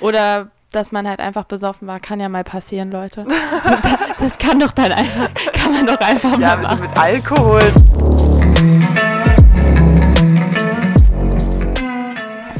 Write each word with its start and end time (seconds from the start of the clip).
Oder 0.00 0.50
dass 0.72 0.92
man 0.92 1.06
halt 1.06 1.20
einfach 1.20 1.44
besoffen 1.44 1.86
war, 1.86 2.00
kann 2.00 2.20
ja 2.20 2.30
mal 2.30 2.44
passieren, 2.44 2.90
Leute. 2.90 3.26
das 4.18 4.38
kann 4.38 4.58
doch 4.58 4.72
dann 4.72 4.92
einfach, 4.92 5.28
kann 5.52 5.72
man 5.72 5.86
doch 5.86 6.00
einfach 6.00 6.38
ja, 6.40 6.56
mal 6.56 6.62
machen. 6.62 6.78
Ja, 6.78 6.84
mit 6.84 6.96
Alkohol. 6.96 7.60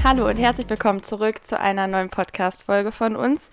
Hallo 0.04 0.29
und 0.29 0.37
herzlich 0.37 0.68
willkommen 0.68 1.03
zurück 1.03 1.45
zu 1.45 1.58
einer 1.58 1.87
neuen 1.87 2.11
Podcast-Folge 2.11 2.92
von 2.92 3.16
uns. 3.16 3.51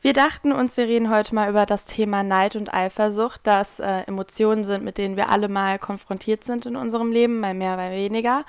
Wir 0.00 0.14
dachten 0.14 0.52
uns, 0.52 0.78
wir 0.78 0.86
reden 0.86 1.10
heute 1.10 1.34
mal 1.34 1.50
über 1.50 1.66
das 1.66 1.84
Thema 1.84 2.22
Neid 2.22 2.56
und 2.56 2.72
Eifersucht, 2.72 3.40
das 3.42 3.80
äh, 3.80 4.02
Emotionen 4.06 4.64
sind, 4.64 4.82
mit 4.84 4.96
denen 4.96 5.16
wir 5.16 5.28
alle 5.28 5.48
mal 5.48 5.78
konfrontiert 5.78 6.44
sind 6.44 6.64
in 6.64 6.76
unserem 6.76 7.12
Leben, 7.12 7.40
mal 7.40 7.54
mehr, 7.54 7.76
mal 7.76 7.90
weniger. 7.90 8.44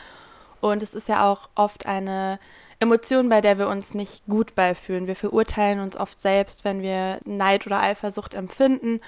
Und 0.61 0.83
es 0.83 0.93
ist 0.93 1.07
ja 1.07 1.29
auch 1.29 1.49
oft 1.55 1.85
eine 1.85 2.39
Emotion, 2.79 3.29
bei 3.29 3.41
der 3.41 3.57
wir 3.57 3.67
uns 3.67 3.93
nicht 3.93 4.25
gut 4.27 4.55
beifühlen. 4.55 5.07
Wir 5.07 5.15
verurteilen 5.15 5.79
uns 5.79 5.97
oft 5.97 6.19
selbst, 6.19 6.63
wenn 6.65 6.81
wir 6.81 7.19
Neid 7.25 7.65
oder 7.65 7.81
Eifersucht 7.81 8.33
empfinden. 8.33 9.01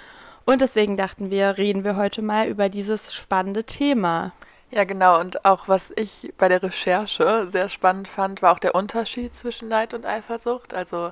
Und 0.46 0.62
deswegen 0.62 0.98
dachten 0.98 1.30
wir, 1.30 1.58
reden 1.58 1.84
wir 1.84 1.96
heute 1.96 2.22
mal 2.22 2.48
über 2.48 2.70
dieses 2.70 3.14
spannende 3.14 3.64
Thema. 3.64 4.32
Ja, 4.72 4.84
genau. 4.84 5.20
Und 5.20 5.46
auch 5.46 5.68
was 5.68 5.92
ich 5.96 6.34
bei 6.38 6.48
der 6.48 6.62
Recherche 6.64 7.46
sehr 7.48 7.70
spannend 7.70 8.08
fand, 8.08 8.42
war 8.42 8.54
auch 8.54 8.60
der 8.60 8.76
Unterschied 8.76 9.36
zwischen 9.36 9.68
Neid 9.68 9.94
und 9.94 10.06
Eifersucht. 10.06 10.74
Also 10.74 11.12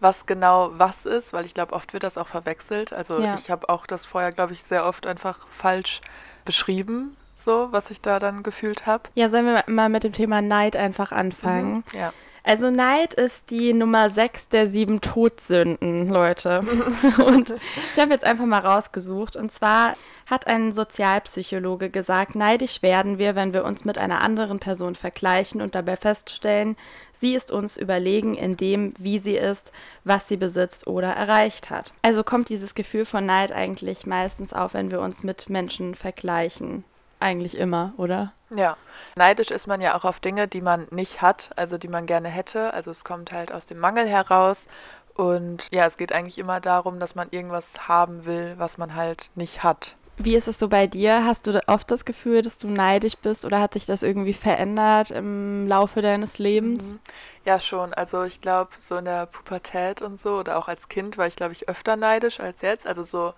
was 0.00 0.26
genau 0.26 0.70
was 0.74 1.06
ist, 1.06 1.32
weil 1.32 1.46
ich 1.46 1.54
glaube, 1.54 1.72
oft 1.72 1.92
wird 1.92 2.02
das 2.02 2.18
auch 2.18 2.28
verwechselt. 2.28 2.92
Also 2.92 3.20
ja. 3.20 3.34
ich 3.34 3.50
habe 3.50 3.68
auch 3.68 3.86
das 3.86 4.04
vorher, 4.04 4.32
glaube 4.32 4.52
ich, 4.52 4.62
sehr 4.62 4.86
oft 4.86 5.06
einfach 5.06 5.46
falsch 5.50 6.00
beschrieben, 6.44 7.16
so, 7.34 7.68
was 7.70 7.90
ich 7.90 8.00
da 8.00 8.18
dann 8.18 8.42
gefühlt 8.42 8.86
habe. 8.86 9.04
Ja, 9.14 9.28
sollen 9.28 9.46
wir 9.46 9.64
mal 9.66 9.88
mit 9.88 10.04
dem 10.04 10.12
Thema 10.12 10.42
Neid 10.42 10.76
einfach 10.76 11.12
anfangen? 11.12 11.84
Mhm, 11.92 11.98
ja. 11.98 12.12
Also 12.46 12.70
Neid 12.70 13.14
ist 13.14 13.48
die 13.48 13.72
Nummer 13.72 14.10
6 14.10 14.50
der 14.50 14.68
sieben 14.68 15.00
Todsünden, 15.00 16.10
Leute. 16.10 16.60
und 17.26 17.54
ich 17.94 17.98
habe 17.98 18.12
jetzt 18.12 18.26
einfach 18.26 18.44
mal 18.44 18.58
rausgesucht. 18.58 19.34
Und 19.34 19.50
zwar 19.50 19.94
hat 20.26 20.46
ein 20.46 20.70
Sozialpsychologe 20.70 21.88
gesagt, 21.88 22.34
neidisch 22.34 22.82
werden 22.82 23.16
wir, 23.16 23.34
wenn 23.34 23.54
wir 23.54 23.64
uns 23.64 23.86
mit 23.86 23.96
einer 23.96 24.20
anderen 24.20 24.58
Person 24.58 24.94
vergleichen 24.94 25.62
und 25.62 25.74
dabei 25.74 25.96
feststellen, 25.96 26.76
sie 27.14 27.34
ist 27.34 27.50
uns 27.50 27.78
überlegen 27.78 28.34
in 28.34 28.58
dem, 28.58 28.92
wie 28.98 29.20
sie 29.20 29.36
ist, 29.36 29.72
was 30.04 30.28
sie 30.28 30.36
besitzt 30.36 30.86
oder 30.86 31.08
erreicht 31.14 31.70
hat. 31.70 31.94
Also 32.02 32.24
kommt 32.24 32.50
dieses 32.50 32.74
Gefühl 32.74 33.06
von 33.06 33.24
Neid 33.24 33.52
eigentlich 33.52 34.04
meistens 34.04 34.52
auf, 34.52 34.74
wenn 34.74 34.90
wir 34.90 35.00
uns 35.00 35.22
mit 35.22 35.48
Menschen 35.48 35.94
vergleichen. 35.94 36.84
Eigentlich 37.24 37.56
immer, 37.56 37.94
oder? 37.96 38.34
Ja. 38.54 38.76
Neidisch 39.16 39.50
ist 39.50 39.66
man 39.66 39.80
ja 39.80 39.96
auch 39.96 40.04
auf 40.04 40.20
Dinge, 40.20 40.46
die 40.46 40.60
man 40.60 40.86
nicht 40.90 41.22
hat, 41.22 41.48
also 41.56 41.78
die 41.78 41.88
man 41.88 42.04
gerne 42.04 42.28
hätte. 42.28 42.74
Also 42.74 42.90
es 42.90 43.02
kommt 43.02 43.32
halt 43.32 43.50
aus 43.50 43.64
dem 43.64 43.78
Mangel 43.78 44.06
heraus. 44.06 44.66
Und 45.14 45.68
ja, 45.72 45.86
es 45.86 45.96
geht 45.96 46.12
eigentlich 46.12 46.36
immer 46.36 46.60
darum, 46.60 47.00
dass 47.00 47.14
man 47.14 47.28
irgendwas 47.30 47.88
haben 47.88 48.26
will, 48.26 48.56
was 48.58 48.76
man 48.76 48.94
halt 48.94 49.30
nicht 49.36 49.62
hat. 49.62 49.96
Wie 50.18 50.36
ist 50.36 50.48
es 50.48 50.58
so 50.58 50.68
bei 50.68 50.86
dir? 50.86 51.24
Hast 51.24 51.46
du 51.46 51.66
oft 51.66 51.90
das 51.90 52.04
Gefühl, 52.04 52.42
dass 52.42 52.58
du 52.58 52.68
neidisch 52.68 53.16
bist 53.16 53.46
oder 53.46 53.58
hat 53.58 53.72
sich 53.72 53.86
das 53.86 54.02
irgendwie 54.02 54.34
verändert 54.34 55.10
im 55.10 55.66
Laufe 55.66 56.02
deines 56.02 56.38
Lebens? 56.38 56.92
Mhm. 56.92 57.00
Ja, 57.46 57.58
schon. 57.58 57.94
Also 57.94 58.24
ich 58.24 58.42
glaube, 58.42 58.72
so 58.78 58.98
in 58.98 59.06
der 59.06 59.24
Pubertät 59.24 60.02
und 60.02 60.20
so 60.20 60.40
oder 60.40 60.58
auch 60.58 60.68
als 60.68 60.90
Kind 60.90 61.16
war 61.16 61.26
ich, 61.26 61.36
glaube 61.36 61.54
ich, 61.54 61.70
öfter 61.70 61.96
neidisch 61.96 62.38
als 62.40 62.60
jetzt. 62.60 62.86
Also 62.86 63.02
so 63.02 63.32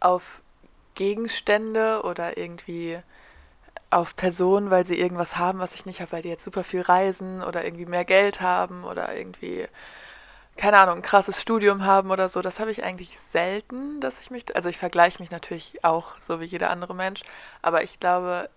auf 0.00 0.42
Gegenstände 0.96 2.02
oder 2.02 2.36
irgendwie 2.36 3.00
auf 3.90 4.16
Personen, 4.16 4.70
weil 4.70 4.86
sie 4.86 4.98
irgendwas 4.98 5.36
haben, 5.36 5.58
was 5.58 5.74
ich 5.74 5.86
nicht 5.86 6.00
habe, 6.00 6.12
weil 6.12 6.22
die 6.22 6.28
jetzt 6.28 6.44
super 6.44 6.64
viel 6.64 6.82
reisen 6.82 7.42
oder 7.42 7.64
irgendwie 7.64 7.86
mehr 7.86 8.04
Geld 8.04 8.40
haben 8.40 8.84
oder 8.84 9.16
irgendwie, 9.16 9.66
keine 10.56 10.78
Ahnung, 10.78 10.96
ein 10.96 11.02
krasses 11.02 11.40
Studium 11.40 11.84
haben 11.84 12.10
oder 12.10 12.28
so. 12.28 12.42
Das 12.42 12.60
habe 12.60 12.70
ich 12.70 12.84
eigentlich 12.84 13.18
selten, 13.18 14.00
dass 14.00 14.20
ich 14.20 14.30
mich, 14.30 14.54
also 14.54 14.68
ich 14.68 14.78
vergleiche 14.78 15.20
mich 15.22 15.30
natürlich 15.30 15.84
auch 15.84 16.18
so 16.18 16.40
wie 16.40 16.44
jeder 16.44 16.70
andere 16.70 16.94
Mensch, 16.94 17.22
aber 17.62 17.82
ich 17.82 17.98
glaube, 17.98 18.50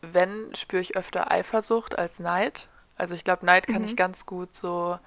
wenn, 0.00 0.54
spüre 0.54 0.82
ich 0.82 0.96
öfter 0.96 1.30
Eifersucht 1.30 1.96
als 1.96 2.18
Neid. 2.18 2.68
Also 2.96 3.14
ich 3.14 3.24
glaube, 3.24 3.46
Neid 3.46 3.68
kann 3.68 3.82
mhm. 3.82 3.84
ich 3.84 3.96
ganz 3.96 4.26
gut 4.26 4.54
so 4.54 4.98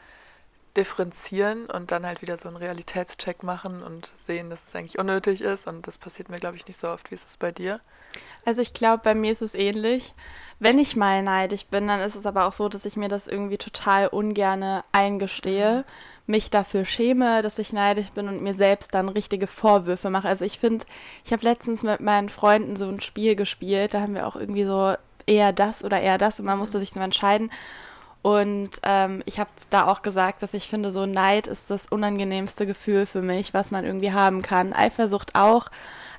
differenzieren 0.77 1.65
und 1.67 1.91
dann 1.91 2.05
halt 2.05 2.21
wieder 2.21 2.37
so 2.37 2.47
einen 2.47 2.57
Realitätscheck 2.57 3.43
machen 3.43 3.81
und 3.81 4.05
sehen, 4.05 4.49
dass 4.49 4.67
es 4.67 4.75
eigentlich 4.75 4.99
unnötig 4.99 5.41
ist. 5.41 5.67
Und 5.67 5.87
das 5.87 5.97
passiert 5.97 6.29
mir, 6.29 6.39
glaube 6.39 6.57
ich, 6.57 6.67
nicht 6.67 6.79
so 6.79 6.89
oft. 6.89 7.11
Wie 7.11 7.15
ist 7.15 7.27
es 7.27 7.37
bei 7.37 7.51
dir? 7.51 7.79
Also 8.45 8.61
ich 8.61 8.73
glaube, 8.73 9.01
bei 9.03 9.15
mir 9.15 9.31
ist 9.31 9.41
es 9.41 9.53
ähnlich. 9.53 10.13
Wenn 10.59 10.79
ich 10.79 10.95
mal 10.95 11.21
neidisch 11.21 11.65
bin, 11.65 11.87
dann 11.87 11.99
ist 11.99 12.15
es 12.15 12.25
aber 12.25 12.45
auch 12.45 12.53
so, 12.53 12.69
dass 12.69 12.85
ich 12.85 12.95
mir 12.95 13.09
das 13.09 13.27
irgendwie 13.27 13.57
total 13.57 14.07
ungerne 14.07 14.83
eingestehe, 14.91 15.79
mhm. 15.79 16.31
mich 16.31 16.49
dafür 16.49 16.85
schäme, 16.85 17.41
dass 17.41 17.59
ich 17.59 17.73
neidisch 17.73 18.09
bin 18.11 18.27
und 18.27 18.41
mir 18.41 18.53
selbst 18.53 18.93
dann 18.93 19.09
richtige 19.09 19.47
Vorwürfe 19.47 20.09
mache. 20.09 20.27
Also 20.27 20.45
ich 20.45 20.59
finde, 20.59 20.85
ich 21.25 21.33
habe 21.33 21.43
letztens 21.43 21.83
mit 21.83 21.99
meinen 21.99 22.29
Freunden 22.29 22.75
so 22.75 22.87
ein 22.87 23.01
Spiel 23.01 23.35
gespielt, 23.35 23.93
da 23.93 24.01
haben 24.01 24.15
wir 24.15 24.27
auch 24.27 24.35
irgendwie 24.35 24.65
so 24.65 24.95
eher 25.25 25.51
das 25.51 25.83
oder 25.83 25.99
eher 25.99 26.17
das 26.17 26.39
und 26.39 26.45
man 26.45 26.59
musste 26.59 26.79
sich 26.79 26.91
so 26.91 26.99
entscheiden. 26.99 27.51
Und 28.25 28.71
ähm, 28.81 29.21
ich 29.27 29.39
habe 29.39 29.51
da 29.69 29.85
auch 29.85 30.01
gesagt, 30.01 30.41
dass 30.41 30.55
ich 30.55 30.67
finde, 30.67 30.89
so 30.89 31.05
Neid 31.05 31.45
ist 31.45 31.69
das 31.69 31.85
unangenehmste 31.85 32.65
Gefühl 32.65 33.05
für 33.05 33.21
mich, 33.21 33.53
was 33.53 33.69
man 33.69 33.85
irgendwie 33.85 34.13
haben 34.13 34.41
kann. 34.41 34.73
Eifersucht 34.73 35.35
auch. 35.35 35.67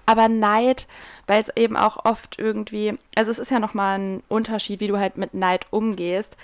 Aber 0.06 0.28
Neid, 0.28 0.86
weil 1.26 1.40
es 1.40 1.50
eben 1.56 1.76
auch 1.76 2.04
oft 2.04 2.38
irgendwie, 2.38 2.96
also 3.16 3.32
es 3.32 3.40
ist 3.40 3.50
ja 3.50 3.58
nochmal 3.58 3.98
ein 3.98 4.22
Unterschied, 4.28 4.78
wie 4.78 4.86
du 4.86 4.98
halt 4.98 5.16
mit 5.16 5.34
Neid 5.34 5.66
umgehst. 5.70 6.36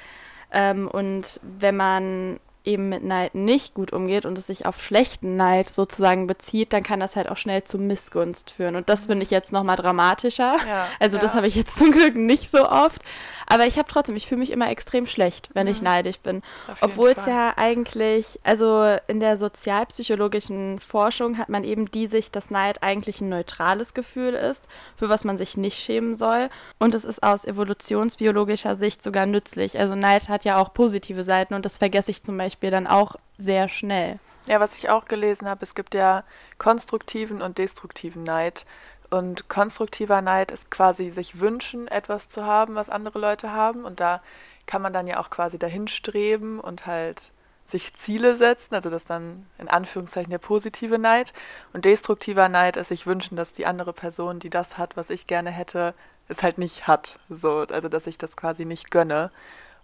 Ähm, 0.50 0.88
und 0.88 1.38
wenn 1.44 1.76
man 1.76 2.40
eben 2.64 2.88
mit 2.88 3.02
Neid 3.02 3.34
nicht 3.34 3.74
gut 3.74 3.92
umgeht 3.92 4.24
und 4.24 4.38
es 4.38 4.46
sich 4.46 4.66
auf 4.66 4.82
schlechten 4.82 5.36
Neid 5.36 5.68
sozusagen 5.68 6.26
bezieht, 6.26 6.72
dann 6.72 6.82
kann 6.82 7.00
das 7.00 7.16
halt 7.16 7.28
auch 7.28 7.36
schnell 7.36 7.64
zu 7.64 7.78
Missgunst 7.78 8.50
führen. 8.52 8.76
Und 8.76 8.88
das 8.88 9.06
finde 9.06 9.24
ich 9.24 9.30
jetzt 9.30 9.52
nochmal 9.52 9.76
dramatischer. 9.76 10.56
Ja, 10.66 10.86
also 11.00 11.16
ja. 11.16 11.22
das 11.22 11.34
habe 11.34 11.46
ich 11.46 11.54
jetzt 11.56 11.76
zum 11.76 11.90
Glück 11.90 12.14
nicht 12.14 12.50
so 12.50 12.68
oft. 12.68 13.02
Aber 13.46 13.66
ich 13.66 13.76
habe 13.76 13.88
trotzdem, 13.88 14.16
ich 14.16 14.26
fühle 14.26 14.38
mich 14.38 14.52
immer 14.52 14.70
extrem 14.70 15.06
schlecht, 15.06 15.50
wenn 15.54 15.66
mhm. 15.66 15.72
ich 15.72 15.82
neidisch 15.82 16.20
bin. 16.20 16.42
Obwohl 16.80 17.10
es 17.10 17.26
ja 17.26 17.52
eigentlich, 17.56 18.40
also 18.44 18.96
in 19.08 19.20
der 19.20 19.36
sozialpsychologischen 19.36 20.78
Forschung 20.78 21.36
hat 21.36 21.48
man 21.48 21.64
eben 21.64 21.90
die 21.90 22.06
Sicht, 22.06 22.36
dass 22.36 22.50
Neid 22.50 22.82
eigentlich 22.82 23.20
ein 23.20 23.28
neutrales 23.28 23.92
Gefühl 23.92 24.34
ist, 24.34 24.66
für 24.96 25.08
was 25.08 25.24
man 25.24 25.36
sich 25.36 25.56
nicht 25.56 25.78
schämen 25.78 26.14
soll. 26.14 26.48
Und 26.78 26.94
es 26.94 27.04
ist 27.04 27.22
aus 27.22 27.44
evolutionsbiologischer 27.44 28.76
Sicht 28.76 29.02
sogar 29.02 29.26
nützlich. 29.26 29.78
Also 29.78 29.96
Neid 29.96 30.28
hat 30.28 30.44
ja 30.44 30.56
auch 30.56 30.72
positive 30.72 31.24
Seiten 31.24 31.54
und 31.54 31.64
das 31.64 31.78
vergesse 31.78 32.10
ich 32.10 32.22
zum 32.22 32.38
Beispiel 32.38 32.51
dann 32.60 32.86
auch 32.86 33.16
sehr 33.36 33.68
schnell. 33.68 34.18
Ja, 34.46 34.60
was 34.60 34.76
ich 34.76 34.90
auch 34.90 35.06
gelesen 35.06 35.48
habe, 35.48 35.62
es 35.62 35.74
gibt 35.74 35.94
ja 35.94 36.24
konstruktiven 36.58 37.42
und 37.42 37.58
destruktiven 37.58 38.24
Neid. 38.24 38.66
Und 39.10 39.48
konstruktiver 39.48 40.22
Neid 40.22 40.50
ist 40.50 40.70
quasi 40.70 41.08
sich 41.10 41.38
wünschen, 41.38 41.86
etwas 41.86 42.28
zu 42.28 42.44
haben, 42.44 42.74
was 42.74 42.90
andere 42.90 43.18
Leute 43.18 43.52
haben. 43.52 43.84
Und 43.84 44.00
da 44.00 44.22
kann 44.66 44.82
man 44.82 44.92
dann 44.92 45.06
ja 45.06 45.20
auch 45.20 45.30
quasi 45.30 45.58
dahin 45.58 45.86
streben 45.86 46.58
und 46.58 46.86
halt 46.86 47.30
sich 47.66 47.94
Ziele 47.94 48.36
setzen, 48.36 48.74
also 48.74 48.90
das 48.90 49.04
dann 49.04 49.46
in 49.58 49.68
Anführungszeichen 49.68 50.30
der 50.30 50.38
positive 50.38 50.98
Neid. 50.98 51.32
Und 51.72 51.84
destruktiver 51.84 52.48
Neid 52.48 52.76
ist 52.76 52.88
sich 52.88 53.06
wünschen, 53.06 53.36
dass 53.36 53.52
die 53.52 53.66
andere 53.66 53.92
Person, 53.92 54.38
die 54.38 54.50
das 54.50 54.78
hat, 54.78 54.96
was 54.96 55.10
ich 55.10 55.26
gerne 55.26 55.50
hätte, 55.50 55.94
es 56.28 56.42
halt 56.42 56.58
nicht 56.58 56.86
hat. 56.86 57.18
So, 57.28 57.66
also 57.70 57.88
dass 57.88 58.06
ich 58.06 58.18
das 58.18 58.36
quasi 58.36 58.64
nicht 58.64 58.90
gönne. 58.90 59.30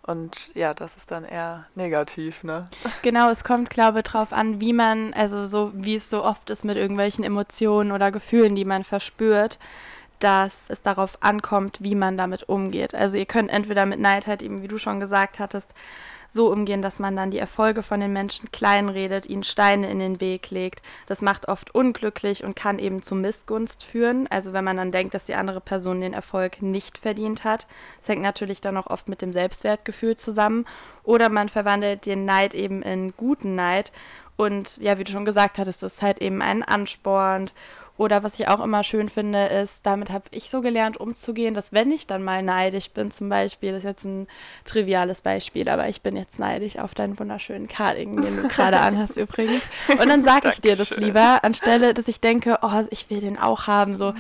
Und 0.03 0.51
ja, 0.55 0.73
das 0.73 0.97
ist 0.97 1.11
dann 1.11 1.25
eher 1.25 1.67
negativ, 1.75 2.43
ne? 2.43 2.65
Genau, 3.03 3.31
es 3.31 3.45
kommt, 3.45 3.69
glaube 3.69 3.99
ich, 3.99 4.05
drauf 4.05 4.33
an, 4.33 4.61
wie 4.61 4.73
man, 4.73 5.13
also 5.13 5.45
so 5.45 5.71
wie 5.75 5.97
es 5.97 6.09
so 6.09 6.25
oft 6.25 6.49
ist 6.51 6.65
mit 6.65 6.77
irgendwelchen 6.77 7.25
Emotionen 7.25 7.93
oder 7.93 8.11
Gefühlen, 8.11 8.57
die 8.57 8.65
man 8.65 8.85
verspürt, 8.85 9.59
dass 10.19 10.69
es 10.69 10.83
darauf 10.83 11.23
ankommt, 11.23 11.79
wie 11.83 11.95
man 11.95 12.17
damit 12.17 12.49
umgeht. 12.49 12.95
Also 12.95 13.17
ihr 13.17 13.27
könnt 13.27 13.51
entweder 13.51 13.87
mit 13.87 14.01
Neid 14.01 14.27
halt 14.27 14.43
eben, 14.43 14.63
wie 14.63 14.69
du 14.69 14.79
schon 14.79 14.99
gesagt 14.99 15.39
hattest, 15.39 15.73
so 16.29 16.53
umgehen, 16.53 16.83
dass 16.83 16.99
man 16.99 17.17
dann 17.17 17.31
die 17.31 17.39
Erfolge 17.39 17.83
von 17.83 18.01
den 18.01 18.13
Menschen 18.13 18.53
kleinredet, 18.53 19.27
ihnen 19.27 19.43
Steine 19.43 19.91
in 19.91 19.99
den 19.99 20.21
Weg 20.21 20.51
legt. 20.51 20.83
Das 21.07 21.23
macht 21.23 21.49
oft 21.49 21.75
unglücklich 21.75 22.45
und 22.45 22.55
kann 22.55 22.79
eben 22.79 23.03
zu 23.03 23.15
Missgunst 23.15 23.83
führen. 23.83 24.27
Also 24.29 24.53
wenn 24.53 24.65
man 24.65 24.77
dann 24.77 24.93
denkt, 24.93 25.15
dass 25.15 25.25
die 25.25 25.35
andere 25.35 25.61
Person 25.61 26.01
den 26.01 26.13
Erfolg 26.13 26.61
nicht 26.61 26.99
verdient 26.99 27.45
hat. 27.45 27.67
Das 28.01 28.11
hängt 28.11 28.23
natürlich 28.23 28.61
dann 28.61 28.77
auch 28.77 28.89
oft 28.89 29.09
mit 29.09 29.23
dem 29.23 29.33
Selbstwertgefühl 29.33 30.17
zusammen. 30.17 30.67
Oder 31.03 31.31
man 31.31 31.49
verwandelt 31.49 32.05
den 32.05 32.27
Neid 32.27 32.55
eben 32.55 32.83
in 32.83 33.15
guten 33.17 33.55
Neid. 33.55 33.91
Und 34.37 34.77
ja, 34.77 34.99
wie 34.99 35.05
du 35.05 35.13
schon 35.13 35.25
gesagt 35.25 35.59
hattest, 35.59 35.83
das 35.83 35.95
ist 35.95 36.03
halt 36.03 36.21
eben 36.21 36.43
ein 36.43 36.63
Ansporn 36.63 37.51
oder 37.99 38.23
was 38.23 38.39
ich 38.39 38.47
auch 38.47 38.61
immer 38.61 38.85
schön 38.85 39.09
finde, 39.09 39.47
ist, 39.47 39.85
damit 39.85 40.11
habe 40.11 40.25
ich 40.31 40.51
so 40.51 40.61
gelernt 40.61 40.99
umzugehen, 40.99 41.53
dass 41.53 41.73
wenn 41.73 41.91
ich 41.91 42.07
dann 42.07 42.23
mal 42.23 42.45
neidisch 42.45 42.91
bin, 42.91 43.11
zum 43.11 43.29
Beispiel, 43.29 43.73
das 43.73 43.79
ist 43.79 43.85
jetzt 43.85 44.05
ein 44.05 44.29
triviales 44.65 45.21
Beispiel, 45.21 45.69
aber 45.69 45.89
ich 45.89 46.01
bin 46.01 46.17
jetzt 46.17 46.39
neidisch 46.39 46.79
auf 46.79 46.95
deinen 46.95 47.19
wunderschönen 47.19 47.67
Cardigan, 47.67 48.23
den 48.23 48.37
du 48.37 48.49
gerade 48.49 48.79
anhast 48.79 49.17
übrigens. 49.17 49.63
Und 49.89 50.09
dann 50.09 50.23
sage 50.23 50.51
ich 50.51 50.61
dir 50.61 50.77
das 50.77 50.91
lieber, 50.97 51.43
anstelle, 51.43 51.93
dass 51.93 52.07
ich 52.07 52.21
denke, 52.21 52.61
oh, 52.63 52.85
ich 52.91 53.11
will 53.11 53.21
den 53.21 53.37
auch 53.37 53.67
haben, 53.67 53.97
so. 53.97 54.15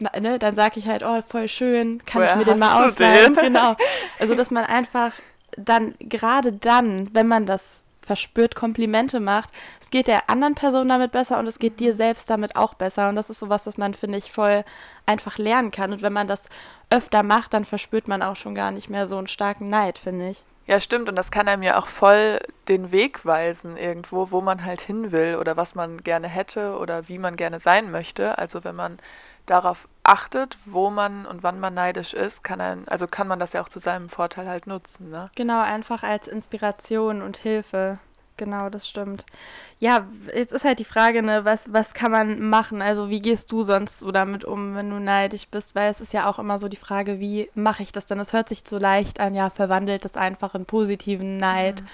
Das, 0.00 0.22
ne, 0.22 0.38
dann 0.38 0.54
sage 0.54 0.80
ich 0.80 0.86
halt, 0.86 1.02
oh, 1.02 1.20
voll 1.28 1.48
schön, 1.48 2.02
kann 2.06 2.22
Woher 2.22 2.32
ich 2.32 2.38
mir 2.38 2.44
den 2.46 2.58
mal 2.58 2.86
ausleihen? 2.86 3.34
Genau. 3.34 3.76
Also, 4.18 4.34
dass 4.34 4.50
man 4.50 4.64
einfach 4.64 5.12
dann, 5.58 5.94
gerade 5.98 6.52
dann, 6.52 7.12
wenn 7.12 7.26
man 7.26 7.44
das 7.44 7.81
verspürt 8.04 8.54
Komplimente 8.54 9.20
macht, 9.20 9.50
es 9.80 9.90
geht 9.90 10.06
der 10.06 10.28
anderen 10.28 10.54
Person 10.54 10.88
damit 10.88 11.12
besser 11.12 11.38
und 11.38 11.46
es 11.46 11.58
geht 11.58 11.80
dir 11.80 11.94
selbst 11.94 12.28
damit 12.28 12.56
auch 12.56 12.74
besser. 12.74 13.08
Und 13.08 13.16
das 13.16 13.30
ist 13.30 13.38
sowas, 13.38 13.66
was 13.66 13.76
man, 13.76 13.94
finde 13.94 14.18
ich, 14.18 14.32
voll 14.32 14.64
einfach 15.06 15.38
lernen 15.38 15.70
kann. 15.70 15.92
Und 15.92 16.02
wenn 16.02 16.12
man 16.12 16.28
das 16.28 16.48
öfter 16.90 17.22
macht, 17.22 17.54
dann 17.54 17.64
verspürt 17.64 18.08
man 18.08 18.22
auch 18.22 18.36
schon 18.36 18.54
gar 18.54 18.70
nicht 18.70 18.90
mehr 18.90 19.06
so 19.06 19.16
einen 19.18 19.28
starken 19.28 19.68
Neid, 19.68 19.98
finde 19.98 20.30
ich. 20.30 20.44
Ja, 20.66 20.78
stimmt. 20.78 21.08
Und 21.08 21.16
das 21.16 21.30
kann 21.30 21.48
einem 21.48 21.62
ja 21.62 21.78
auch 21.78 21.86
voll 21.86 22.38
den 22.68 22.92
Weg 22.92 23.26
weisen 23.26 23.76
irgendwo, 23.76 24.30
wo 24.30 24.40
man 24.40 24.64
halt 24.64 24.80
hin 24.80 25.10
will 25.10 25.36
oder 25.36 25.56
was 25.56 25.74
man 25.74 25.98
gerne 25.98 26.28
hätte 26.28 26.78
oder 26.78 27.08
wie 27.08 27.18
man 27.18 27.36
gerne 27.36 27.58
sein 27.58 27.90
möchte. 27.90 28.38
Also 28.38 28.62
wenn 28.64 28.76
man 28.76 28.98
darauf 29.46 29.88
achtet, 30.04 30.58
wo 30.64 30.90
man 30.90 31.26
und 31.26 31.42
wann 31.42 31.60
man 31.60 31.74
neidisch 31.74 32.12
ist, 32.12 32.42
kann 32.42 32.60
ein, 32.60 32.88
also 32.88 33.06
kann 33.06 33.28
man 33.28 33.38
das 33.38 33.52
ja 33.52 33.62
auch 33.62 33.68
zu 33.68 33.78
seinem 33.78 34.08
Vorteil 34.08 34.48
halt 34.48 34.66
nutzen. 34.66 35.10
Ne? 35.10 35.30
Genau, 35.34 35.60
einfach 35.60 36.02
als 36.02 36.28
Inspiration 36.28 37.22
und 37.22 37.36
Hilfe. 37.36 37.98
Genau, 38.38 38.70
das 38.70 38.88
stimmt. 38.88 39.24
Ja, 39.78 40.06
jetzt 40.34 40.52
ist 40.52 40.64
halt 40.64 40.78
die 40.78 40.84
Frage, 40.84 41.22
ne, 41.22 41.44
was, 41.44 41.72
was 41.72 41.92
kann 41.94 42.10
man 42.10 42.40
machen? 42.40 42.80
Also 42.80 43.10
wie 43.10 43.20
gehst 43.20 43.52
du 43.52 43.62
sonst 43.62 44.00
so 44.00 44.10
damit 44.10 44.44
um, 44.44 44.74
wenn 44.74 44.90
du 44.90 44.98
neidisch 44.98 45.46
bist? 45.48 45.74
Weil 45.74 45.90
es 45.90 46.00
ist 46.00 46.12
ja 46.12 46.28
auch 46.28 46.38
immer 46.38 46.58
so 46.58 46.68
die 46.68 46.76
Frage, 46.76 47.20
wie 47.20 47.50
mache 47.54 47.82
ich 47.82 47.92
das 47.92 48.06
denn? 48.06 48.18
Es 48.18 48.32
hört 48.32 48.48
sich 48.48 48.62
so 48.66 48.78
leicht 48.78 49.20
an, 49.20 49.34
ja, 49.34 49.50
verwandelt 49.50 50.04
das 50.04 50.16
einfach 50.16 50.54
in 50.54 50.64
positiven 50.64 51.36
Neid 51.36 51.82
mhm. 51.82 51.86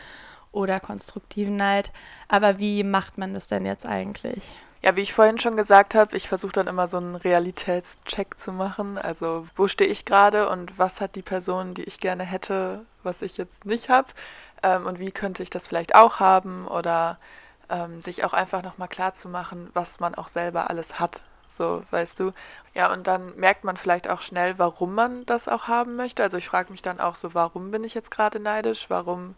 oder 0.53 0.81
konstruktiven 0.81 1.57
Neid. 1.57 1.93
Aber 2.29 2.59
wie 2.59 2.85
macht 2.85 3.19
man 3.19 3.35
das 3.35 3.49
denn 3.49 3.67
jetzt 3.67 3.85
eigentlich? 3.85 4.57
Ja, 4.83 4.95
wie 4.95 5.01
ich 5.01 5.13
vorhin 5.13 5.39
schon 5.39 5.57
gesagt 5.57 5.95
habe, 5.95 6.17
ich 6.17 6.29
versuche 6.29 6.53
dann 6.53 6.69
immer 6.69 6.87
so 6.87 6.99
einen 6.99 7.17
Realitätscheck 7.17 8.39
zu 8.39 8.53
machen. 8.53 8.97
Also 8.97 9.47
wo 9.57 9.67
stehe 9.67 9.91
ich 9.91 10.05
gerade 10.05 10.49
und 10.49 10.79
was 10.79 11.01
hat 11.01 11.17
die 11.17 11.23
Person, 11.23 11.75
die 11.75 11.85
ich 11.85 11.99
gerne 11.99 12.25
hätte, 12.25 12.85
was 13.03 13.23
ich 13.23 13.37
jetzt 13.37 13.65
nicht 13.67 13.89
habe? 13.89 14.09
Ähm, 14.63 14.87
und 14.87 15.01
wie 15.01 15.11
könnte 15.11 15.43
ich 15.43 15.51
das 15.51 15.67
vielleicht 15.67 15.95
auch 15.97 16.21
haben? 16.21 16.67
Oder 16.69 17.19
ähm, 17.71 18.01
sich 18.01 18.25
auch 18.25 18.33
einfach 18.33 18.63
nochmal 18.63 18.89
klar 18.89 19.15
zu 19.15 19.29
machen, 19.29 19.71
was 19.75 20.01
man 20.01 20.15
auch 20.15 20.29
selber 20.29 20.71
alles 20.71 21.01
hat. 21.01 21.23
So, 21.49 21.83
weißt 21.91 22.21
du? 22.21 22.33
Ja, 22.75 22.93
und 22.93 23.07
dann 23.07 23.35
merkt 23.37 23.65
man 23.65 23.77
vielleicht 23.77 24.09
auch 24.09 24.21
schnell, 24.21 24.59
warum 24.59 24.95
man 24.95 25.25
das 25.27 25.49
auch 25.49 25.67
haben 25.69 25.97
möchte. 25.97 26.23
Also 26.23 26.37
ich 26.37 26.49
frage 26.49 26.71
mich 26.71 26.83
dann 26.83 27.01
auch 27.01 27.17
so, 27.17 27.35
warum 27.35 27.71
bin 27.71 27.85
ich 27.85 27.95
jetzt 27.95 28.11
gerade 28.11 28.39
neidisch? 28.41 28.87
Warum 28.91 29.35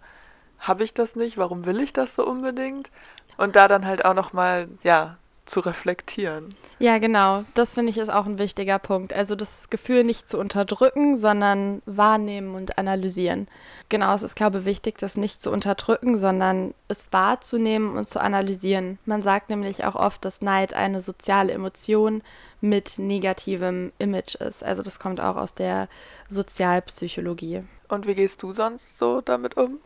habe 0.59 0.85
ich 0.85 0.93
das 0.95 1.17
nicht? 1.17 1.39
Warum 1.39 1.65
will 1.67 1.81
ich 1.81 1.93
das 1.93 2.15
so 2.17 2.27
unbedingt? 2.27 2.91
Und 3.37 3.57
da 3.57 3.69
dann 3.69 3.87
halt 3.87 4.05
auch 4.05 4.15
nochmal, 4.15 4.69
ja, 4.83 5.17
zu 5.51 5.61
reflektieren. 5.61 6.55
Ja, 6.79 6.99
genau. 6.99 7.45
Das 7.55 7.73
finde 7.75 7.91
ich 7.91 7.99
ist 7.99 8.11
auch 8.11 8.27
ein 8.27 8.39
wichtiger 8.39 8.79
Punkt. 8.79 9.13
Also 9.13 9.35
das 9.35 9.69
Gefühl 9.69 10.05
nicht 10.05 10.29
zu 10.29 10.39
unterdrücken, 10.39 11.17
sondern 11.17 11.83
wahrnehmen 11.87 12.55
und 12.55 12.79
analysieren. 12.79 13.49
Genau, 13.89 14.15
es 14.15 14.23
ist, 14.23 14.37
glaube 14.37 14.61
ich, 14.61 14.65
wichtig, 14.65 14.99
das 14.99 15.17
nicht 15.17 15.43
zu 15.43 15.51
unterdrücken, 15.51 16.17
sondern 16.17 16.73
es 16.89 17.09
wahrzunehmen 17.13 17.97
und 17.97 18.09
zu 18.09 18.21
analysieren. 18.21 18.99
Man 19.05 19.23
sagt 19.23 19.51
nämlich 19.51 19.85
auch 19.85 19.97
oft, 19.97 20.25
dass 20.25 20.41
Neid 20.41 20.73
eine 20.73 21.01
soziale 21.01 21.53
Emotion 21.53 22.23
mit 22.61 22.99
negativem 22.99 23.93
Image 23.99 24.37
ist. 24.37 24.63
Also 24.63 24.83
das 24.83 24.99
kommt 24.99 25.21
auch 25.21 25.37
aus 25.37 25.55
der 25.55 25.89
Sozialpsychologie. 26.29 27.65
Und 27.89 28.07
wie 28.07 28.15
gehst 28.15 28.43
du 28.43 28.53
sonst 28.53 28.99
so 28.99 29.21
damit 29.21 29.57
um? 29.57 29.81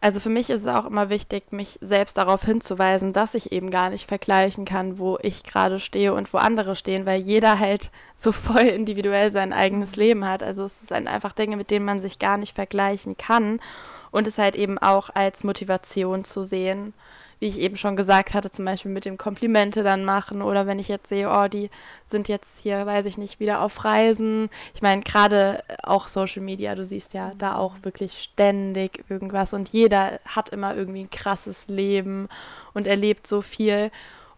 Also 0.00 0.20
für 0.20 0.28
mich 0.28 0.50
ist 0.50 0.62
es 0.62 0.66
auch 0.66 0.84
immer 0.84 1.08
wichtig, 1.08 1.52
mich 1.52 1.78
selbst 1.80 2.18
darauf 2.18 2.44
hinzuweisen, 2.44 3.12
dass 3.12 3.34
ich 3.34 3.52
eben 3.52 3.70
gar 3.70 3.90
nicht 3.90 4.06
vergleichen 4.06 4.64
kann, 4.64 4.98
wo 4.98 5.18
ich 5.22 5.42
gerade 5.42 5.78
stehe 5.78 6.14
und 6.14 6.32
wo 6.32 6.38
andere 6.38 6.76
stehen, 6.76 7.06
weil 7.06 7.20
jeder 7.20 7.58
halt 7.58 7.90
so 8.16 8.32
voll 8.32 8.62
individuell 8.62 9.32
sein 9.32 9.52
eigenes 9.52 9.96
Leben 9.96 10.24
hat. 10.24 10.42
Also 10.42 10.64
es 10.64 10.80
sind 10.80 11.08
einfach 11.08 11.32
Dinge, 11.32 11.56
mit 11.56 11.70
denen 11.70 11.84
man 11.84 12.00
sich 12.00 12.18
gar 12.18 12.36
nicht 12.36 12.54
vergleichen 12.54 13.16
kann 13.16 13.60
und 14.10 14.26
es 14.26 14.38
halt 14.38 14.56
eben 14.56 14.78
auch 14.78 15.10
als 15.14 15.44
Motivation 15.44 16.24
zu 16.24 16.42
sehen 16.42 16.94
wie 17.40 17.48
ich 17.48 17.58
eben 17.58 17.76
schon 17.76 17.96
gesagt 17.96 18.34
hatte, 18.34 18.50
zum 18.50 18.66
Beispiel 18.66 18.92
mit 18.92 19.04
dem 19.04 19.18
Komplimente 19.18 19.82
dann 19.82 20.04
machen 20.04 20.42
oder 20.42 20.66
wenn 20.66 20.78
ich 20.78 20.88
jetzt 20.88 21.08
sehe, 21.08 21.28
oh, 21.28 21.48
die 21.48 21.70
sind 22.06 22.28
jetzt 22.28 22.60
hier, 22.60 22.86
weiß 22.86 23.06
ich 23.06 23.18
nicht, 23.18 23.40
wieder 23.40 23.62
auf 23.62 23.84
Reisen. 23.84 24.50
Ich 24.74 24.82
meine, 24.82 25.02
gerade 25.02 25.64
auch 25.82 26.06
Social 26.06 26.42
Media, 26.42 26.74
du 26.74 26.84
siehst 26.84 27.14
ja 27.14 27.32
da 27.38 27.56
auch 27.56 27.74
wirklich 27.82 28.22
ständig 28.22 29.04
irgendwas 29.08 29.54
und 29.54 29.70
jeder 29.70 30.20
hat 30.26 30.50
immer 30.50 30.76
irgendwie 30.76 31.00
ein 31.00 31.10
krasses 31.10 31.66
Leben 31.68 32.28
und 32.74 32.86
erlebt 32.86 33.26
so 33.26 33.42
viel 33.42 33.90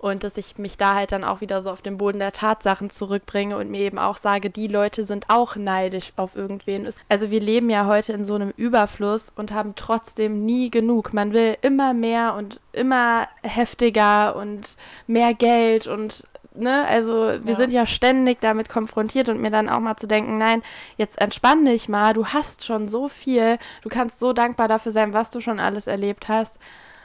und 0.03 0.25
dass 0.25 0.37
ich 0.37 0.59
mich 0.59 0.77
da 0.77 0.95
halt 0.95 1.13
dann 1.13 1.23
auch 1.23 1.41
wieder 1.41 1.61
so 1.61 1.71
auf 1.71 1.81
den 1.81 1.97
Boden 1.97 2.19
der 2.19 2.33
Tatsachen 2.33 2.91
zurückbringe 2.91 3.57
und 3.57 3.71
mir 3.71 3.83
eben 3.83 4.01
auch 4.01 4.17
sage, 4.17 4.51
die 4.51 4.67
Leute 4.67 5.05
sind 5.05 5.27
auch 5.29 5.55
neidisch 5.55 6.13
auf 6.17 6.35
irgendwen. 6.35 6.89
Also 7.09 7.31
wir 7.31 7.41
leben 7.41 7.71
ja 7.71 7.87
heute 7.87 8.13
in 8.13 8.25
so 8.25 8.35
einem 8.35 8.53
Überfluss 8.57 9.33
und 9.35 9.53
haben 9.53 9.75
trotzdem 9.77 10.45
nie 10.45 10.71
genug. 10.71 11.15
Man 11.15 11.33
will 11.33 11.57
immer 11.63 11.95
mehr 11.95 12.35
und 12.35 12.61
immer 12.73 13.29
heftiger 13.43 14.35
und 14.35 14.77
mehr 15.07 15.35
Geld 15.35 15.87
und 15.87 16.25
Ne, 16.55 16.87
also 16.87 17.15
wir 17.15 17.53
ja. 17.53 17.55
sind 17.55 17.73
ja 17.73 17.87
ständig 17.87 18.43
damit 18.43 18.69
konfrontiert 18.69 19.31
und 19.31 19.41
mir 19.41 19.51
dann 19.51 19.71
auch 19.71 19.81
mal 19.81 19.97
zu 19.97 20.07
denken, 20.07 20.37
nein, 20.37 20.63
jetzt 20.99 21.19
entspann 21.19 21.65
dich 21.65 21.89
mal, 21.89 22.13
du 22.13 22.27
hast 22.27 22.67
schon 22.67 22.89
so 22.89 23.09
viel, 23.09 23.57
du 23.81 23.89
kannst 23.89 24.19
so 24.19 24.35
dankbar 24.35 24.69
dafür 24.69 24.93
sein, 24.93 25.15
was 25.15 25.31
du 25.31 25.41
schon 25.41 25.59
alles 25.59 25.87
erlebt 25.87 26.29
hast. 26.29 26.59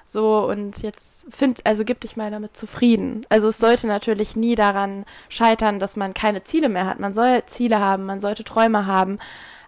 So, 0.10 0.48
und 0.48 0.82
jetzt 0.82 1.28
find, 1.36 1.66
also 1.68 1.84
gib 1.84 2.00
dich 2.00 2.16
mal 2.16 2.32
damit 2.32 2.56
zufrieden. 2.56 3.26
Also 3.28 3.50
es 3.50 3.58
sollte 3.58 3.88
natürlich 3.88 4.38
nie 4.38 4.56
daran 4.56 5.06
scheitern, 5.28 5.80
dass 5.80 5.98
man 5.98 6.14
keine 6.14 6.46
Ziele 6.46 6.70
mehr 6.70 6.86
hat. 6.86 7.00
Man 7.00 7.14
soll 7.14 7.44
Ziele 7.46 7.80
haben, 7.80 8.06
man 8.06 8.22
sollte 8.22 8.46
Träume 8.46 8.86
haben, 8.86 9.20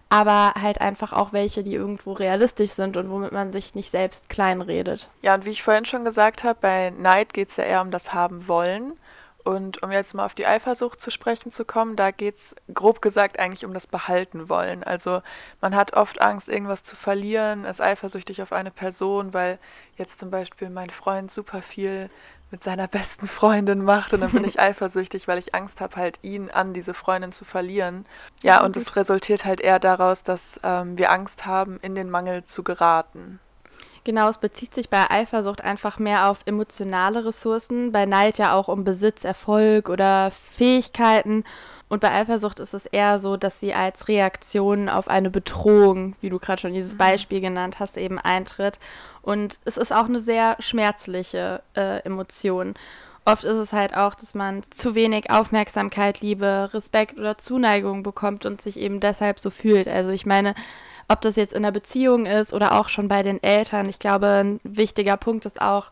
aber 0.08 0.54
halt 0.60 0.80
einfach 0.80 1.12
auch 1.12 1.34
welche, 1.34 1.62
die 1.62 1.74
irgendwo 1.74 2.12
realistisch 2.12 2.70
sind 2.70 2.96
und 2.96 3.10
womit 3.10 3.32
man 3.32 3.50
sich 3.50 3.74
nicht 3.74 3.90
selbst 3.90 4.30
kleinredet. 4.30 5.10
Ja, 5.20 5.34
und 5.34 5.44
wie 5.44 5.50
ich 5.50 5.62
vorhin 5.62 5.84
schon 5.84 6.04
gesagt 6.06 6.42
habe, 6.42 6.58
bei 6.60 6.90
Neid 6.90 7.34
geht 7.34 7.50
es 7.50 7.58
ja 7.58 7.64
eher 7.64 7.82
um 7.82 7.90
das 7.90 8.14
Haben 8.14 8.48
wollen. 8.48 8.94
Und 9.44 9.82
um 9.82 9.90
jetzt 9.90 10.14
mal 10.14 10.24
auf 10.24 10.34
die 10.34 10.46
Eifersucht 10.46 11.00
zu 11.00 11.10
sprechen 11.10 11.50
zu 11.50 11.64
kommen, 11.64 11.96
da 11.96 12.10
geht 12.10 12.36
es 12.36 12.54
grob 12.72 13.00
gesagt 13.00 13.38
eigentlich 13.38 13.64
um 13.64 13.72
das 13.72 13.86
Behalten 13.86 14.48
wollen. 14.48 14.84
Also 14.84 15.22
man 15.60 15.74
hat 15.74 15.94
oft 15.94 16.20
Angst, 16.20 16.48
irgendwas 16.48 16.82
zu 16.82 16.96
verlieren, 16.96 17.64
ist 17.64 17.80
eifersüchtig 17.80 18.42
auf 18.42 18.52
eine 18.52 18.70
Person, 18.70 19.32
weil 19.32 19.58
jetzt 19.96 20.20
zum 20.20 20.30
Beispiel 20.30 20.70
mein 20.70 20.90
Freund 20.90 21.30
super 21.30 21.62
viel 21.62 22.10
mit 22.50 22.64
seiner 22.64 22.88
besten 22.88 23.28
Freundin 23.28 23.84
macht 23.84 24.12
und 24.12 24.20
dann 24.20 24.32
bin 24.32 24.44
ich 24.44 24.58
eifersüchtig, 24.60 25.28
weil 25.28 25.38
ich 25.38 25.54
Angst 25.54 25.80
habe, 25.80 25.96
halt 25.96 26.18
ihn 26.22 26.50
an 26.50 26.72
diese 26.72 26.94
Freundin 26.94 27.32
zu 27.32 27.44
verlieren. 27.44 28.06
Ja, 28.42 28.62
und 28.62 28.76
es 28.76 28.96
resultiert 28.96 29.44
halt 29.44 29.60
eher 29.60 29.78
daraus, 29.78 30.24
dass 30.24 30.60
ähm, 30.64 30.98
wir 30.98 31.10
Angst 31.12 31.46
haben, 31.46 31.78
in 31.80 31.94
den 31.94 32.10
Mangel 32.10 32.44
zu 32.44 32.62
geraten. 32.62 33.38
Genau, 34.04 34.28
es 34.28 34.38
bezieht 34.38 34.74
sich 34.74 34.88
bei 34.88 35.10
Eifersucht 35.10 35.62
einfach 35.62 35.98
mehr 35.98 36.30
auf 36.30 36.40
emotionale 36.46 37.24
Ressourcen, 37.26 37.92
bei 37.92 38.06
Neid 38.06 38.38
ja 38.38 38.54
auch 38.54 38.68
um 38.68 38.82
Besitz, 38.82 39.24
Erfolg 39.24 39.88
oder 39.90 40.30
Fähigkeiten. 40.30 41.44
Und 41.90 42.00
bei 42.00 42.12
Eifersucht 42.12 42.60
ist 42.60 42.72
es 42.72 42.86
eher 42.86 43.18
so, 43.18 43.36
dass 43.36 43.60
sie 43.60 43.74
als 43.74 44.08
Reaktion 44.08 44.88
auf 44.88 45.08
eine 45.08 45.28
Bedrohung, 45.28 46.14
wie 46.20 46.30
du 46.30 46.38
gerade 46.38 46.62
schon 46.62 46.72
dieses 46.72 46.94
mhm. 46.94 46.98
Beispiel 46.98 47.40
genannt 47.40 47.80
hast, 47.80 47.98
eben 47.98 48.18
eintritt. 48.18 48.78
Und 49.22 49.58
es 49.64 49.76
ist 49.76 49.92
auch 49.92 50.06
eine 50.06 50.20
sehr 50.20 50.56
schmerzliche 50.60 51.62
äh, 51.74 51.98
Emotion. 52.04 52.74
Oft 53.26 53.44
ist 53.44 53.56
es 53.56 53.72
halt 53.72 53.94
auch, 53.94 54.14
dass 54.14 54.34
man 54.34 54.62
zu 54.70 54.94
wenig 54.94 55.30
Aufmerksamkeit, 55.30 56.20
Liebe, 56.20 56.70
Respekt 56.72 57.18
oder 57.18 57.36
Zuneigung 57.36 58.02
bekommt 58.02 58.46
und 58.46 58.62
sich 58.62 58.78
eben 58.78 59.00
deshalb 59.00 59.38
so 59.38 59.50
fühlt. 59.50 59.88
Also 59.88 60.10
ich 60.10 60.24
meine, 60.24 60.54
ob 61.10 61.20
das 61.20 61.34
jetzt 61.34 61.52
in 61.52 61.64
der 61.64 61.72
Beziehung 61.72 62.24
ist 62.24 62.52
oder 62.52 62.78
auch 62.78 62.88
schon 62.88 63.08
bei 63.08 63.24
den 63.24 63.42
Eltern. 63.42 63.88
Ich 63.88 63.98
glaube, 63.98 64.28
ein 64.28 64.60
wichtiger 64.62 65.16
Punkt 65.16 65.44
ist 65.44 65.60
auch, 65.60 65.90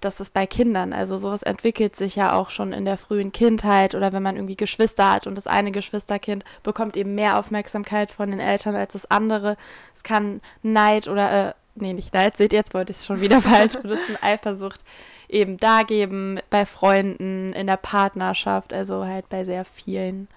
dass 0.00 0.20
es 0.20 0.30
bei 0.30 0.46
Kindern, 0.46 0.92
also 0.92 1.18
sowas 1.18 1.42
entwickelt 1.42 1.96
sich 1.96 2.14
ja 2.16 2.32
auch 2.32 2.50
schon 2.50 2.72
in 2.72 2.84
der 2.84 2.96
frühen 2.96 3.32
Kindheit 3.32 3.94
oder 3.96 4.12
wenn 4.12 4.22
man 4.22 4.36
irgendwie 4.36 4.56
Geschwister 4.56 5.10
hat 5.10 5.26
und 5.26 5.34
das 5.34 5.48
eine 5.48 5.72
Geschwisterkind 5.72 6.44
bekommt 6.62 6.96
eben 6.96 7.16
mehr 7.16 7.38
Aufmerksamkeit 7.38 8.12
von 8.12 8.30
den 8.30 8.40
Eltern 8.40 8.76
als 8.76 8.92
das 8.92 9.10
andere. 9.10 9.56
Es 9.94 10.04
kann 10.04 10.40
Neid 10.62 11.08
oder, 11.08 11.48
äh, 11.48 11.54
nee, 11.74 11.92
nicht 11.92 12.14
Neid, 12.14 12.36
seht 12.36 12.52
ihr, 12.52 12.60
jetzt 12.60 12.72
wollte 12.72 12.92
ich 12.92 12.98
es 12.98 13.06
schon 13.06 13.20
wieder 13.20 13.40
falsch 13.42 13.74
benutzen, 13.74 14.16
Eifersucht 14.22 14.80
eben 15.28 15.58
da 15.58 15.82
geben, 15.82 16.38
bei 16.48 16.64
Freunden, 16.64 17.52
in 17.52 17.66
der 17.66 17.76
Partnerschaft, 17.76 18.72
also 18.72 19.04
halt 19.04 19.28
bei 19.28 19.44
sehr 19.44 19.64
vielen 19.64 20.28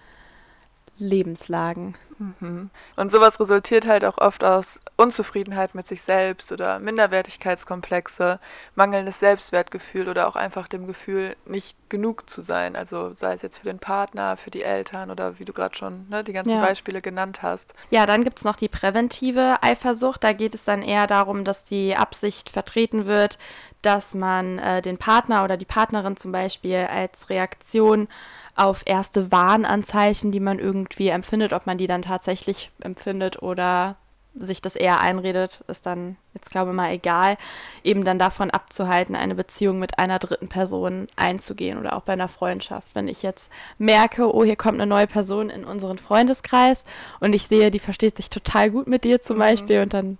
Lebenslagen. 0.98 1.96
Mhm. 2.18 2.70
Und 2.96 3.12
sowas 3.12 3.40
resultiert 3.40 3.88
halt 3.88 4.06
auch 4.06 4.18
oft 4.18 4.44
aus 4.44 4.80
Unzufriedenheit 4.96 5.76
mit 5.76 5.88
sich 5.88 6.02
selbst 6.02 6.52
oder 6.52 6.80
Minderwertigkeitskomplexe, 6.80 8.40
mangelndes 8.76 9.20
Selbstwertgefühl 9.20 10.10
oder 10.10 10.28
auch 10.28 10.36
einfach 10.36 10.68
dem 10.68 10.88
Gefühl, 10.88 11.36
nicht 11.46 11.78
genug 11.90 12.30
zu 12.30 12.42
sein. 12.42 12.76
Also 12.76 13.14
sei 13.16 13.34
es 13.34 13.42
jetzt 13.42 13.60
für 13.60 13.68
den 13.68 13.80
Partner, 13.80 14.38
für 14.38 14.52
die 14.52 14.64
Eltern 14.64 15.12
oder 15.12 15.40
wie 15.40 15.46
du 15.46 15.54
gerade 15.54 15.76
schon 15.76 16.08
ne, 16.10 16.24
die 16.24 16.34
ganzen 16.34 16.56
ja. 16.56 16.62
Beispiele 16.62 17.02
genannt 17.02 17.42
hast. 17.42 17.74
Ja, 17.90 18.06
dann 18.06 18.24
gibt 18.24 18.40
es 18.40 18.46
noch 18.46 18.56
die 18.56 18.70
präventive 18.70 19.58
Eifersucht. 19.62 20.24
Da 20.24 20.34
geht 20.34 20.56
es 20.56 20.64
dann 20.64 20.82
eher 20.82 21.08
darum, 21.08 21.46
dass 21.46 21.66
die 21.66 21.96
Absicht 21.96 22.50
vertreten 22.50 23.06
wird, 23.06 23.38
dass 23.82 24.14
man 24.14 24.60
äh, 24.60 24.82
den 24.82 24.98
Partner 24.98 25.44
oder 25.44 25.58
die 25.58 25.66
Partnerin 25.66 26.18
zum 26.18 26.32
Beispiel 26.32 26.88
als 26.90 27.30
Reaktion 27.30 28.08
auf 28.56 28.84
erste 28.86 29.32
Warnanzeichen, 29.32 30.32
die 30.32 30.40
man 30.40 30.60
irgendwie 30.60 31.10
empfindet, 31.10 31.54
ob 31.54 31.66
man 31.66 31.78
die 31.78 31.88
dann 31.88 32.03
tatsächlich 32.04 32.72
empfindet 32.82 33.42
oder 33.42 33.96
sich 34.36 34.62
das 34.62 34.76
eher 34.76 35.00
einredet, 35.00 35.64
ist 35.68 35.86
dann 35.86 36.18
jetzt 36.34 36.50
glaube 36.50 36.72
ich 36.72 36.76
mal 36.76 36.92
egal, 36.92 37.38
eben 37.84 38.04
dann 38.04 38.18
davon 38.18 38.50
abzuhalten, 38.50 39.16
eine 39.16 39.36
Beziehung 39.36 39.80
mit 39.80 40.00
einer 40.00 40.18
dritten 40.18 40.48
Person 40.48 41.08
einzugehen 41.16 41.78
oder 41.78 41.96
auch 41.96 42.02
bei 42.02 42.14
einer 42.14 42.28
Freundschaft. 42.28 42.96
Wenn 42.96 43.08
ich 43.08 43.22
jetzt 43.22 43.52
merke, 43.78 44.34
oh, 44.34 44.44
hier 44.44 44.56
kommt 44.56 44.76
eine 44.76 44.88
neue 44.88 45.08
Person 45.08 45.50
in 45.50 45.66
unseren 45.66 46.00
Freundeskreis 46.00 46.84
und 47.20 47.34
ich 47.34 47.48
sehe, 47.48 47.70
die 47.70 47.80
versteht 47.80 48.18
sich 48.18 48.30
total 48.30 48.72
gut 48.72 48.88
mit 48.88 49.04
dir 49.04 49.22
zum 49.22 49.38
mhm. 49.38 49.42
Beispiel 49.42 49.82
und 49.82 49.94
dann 49.94 50.18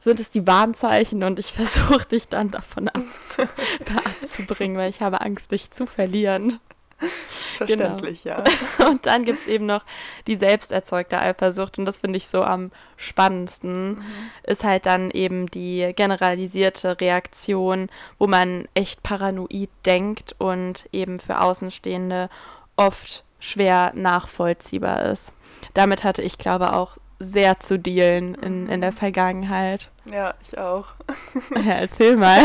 sind 0.00 0.20
es 0.20 0.30
die 0.30 0.46
Warnzeichen 0.46 1.22
und 1.24 1.38
ich 1.38 1.52
versuche 1.54 2.06
dich 2.06 2.28
dann 2.28 2.50
davon 2.50 2.88
abzu 2.88 3.42
abzubringen, 4.20 4.76
weil 4.76 4.90
ich 4.90 5.00
habe 5.00 5.22
Angst, 5.22 5.50
dich 5.50 5.70
zu 5.70 5.86
verlieren. 5.86 6.60
Verständlich, 7.56 8.24
genau. 8.24 8.42
ja. 8.78 8.86
Und 8.88 9.06
dann 9.06 9.24
gibt 9.24 9.42
es 9.42 9.46
eben 9.46 9.66
noch 9.66 9.84
die 10.26 10.36
selbst 10.36 10.72
erzeugte 10.72 11.20
Eifersucht 11.20 11.78
und 11.78 11.84
das 11.84 12.00
finde 12.00 12.16
ich 12.16 12.26
so 12.26 12.42
am 12.42 12.70
spannendsten. 12.96 13.96
Mhm. 13.96 14.04
Ist 14.42 14.64
halt 14.64 14.86
dann 14.86 15.10
eben 15.10 15.46
die 15.46 15.92
generalisierte 15.94 17.00
Reaktion, 17.00 17.88
wo 18.18 18.26
man 18.26 18.66
echt 18.74 19.02
paranoid 19.02 19.70
denkt 19.86 20.34
und 20.38 20.88
eben 20.92 21.20
für 21.20 21.40
Außenstehende 21.40 22.28
oft 22.76 23.24
schwer 23.38 23.92
nachvollziehbar 23.94 25.04
ist. 25.04 25.32
Damit 25.74 26.04
hatte 26.04 26.22
ich, 26.22 26.38
glaube 26.38 26.72
auch 26.72 26.96
sehr 27.18 27.60
zu 27.60 27.78
dealen 27.78 28.34
in, 28.34 28.68
in 28.68 28.80
der 28.80 28.90
mhm. 28.90 28.96
Vergangenheit. 28.96 29.90
Ja, 30.10 30.34
ich 30.42 30.58
auch. 30.58 30.88
Ja, 31.54 31.72
erzähl 31.74 32.16
mal. 32.16 32.40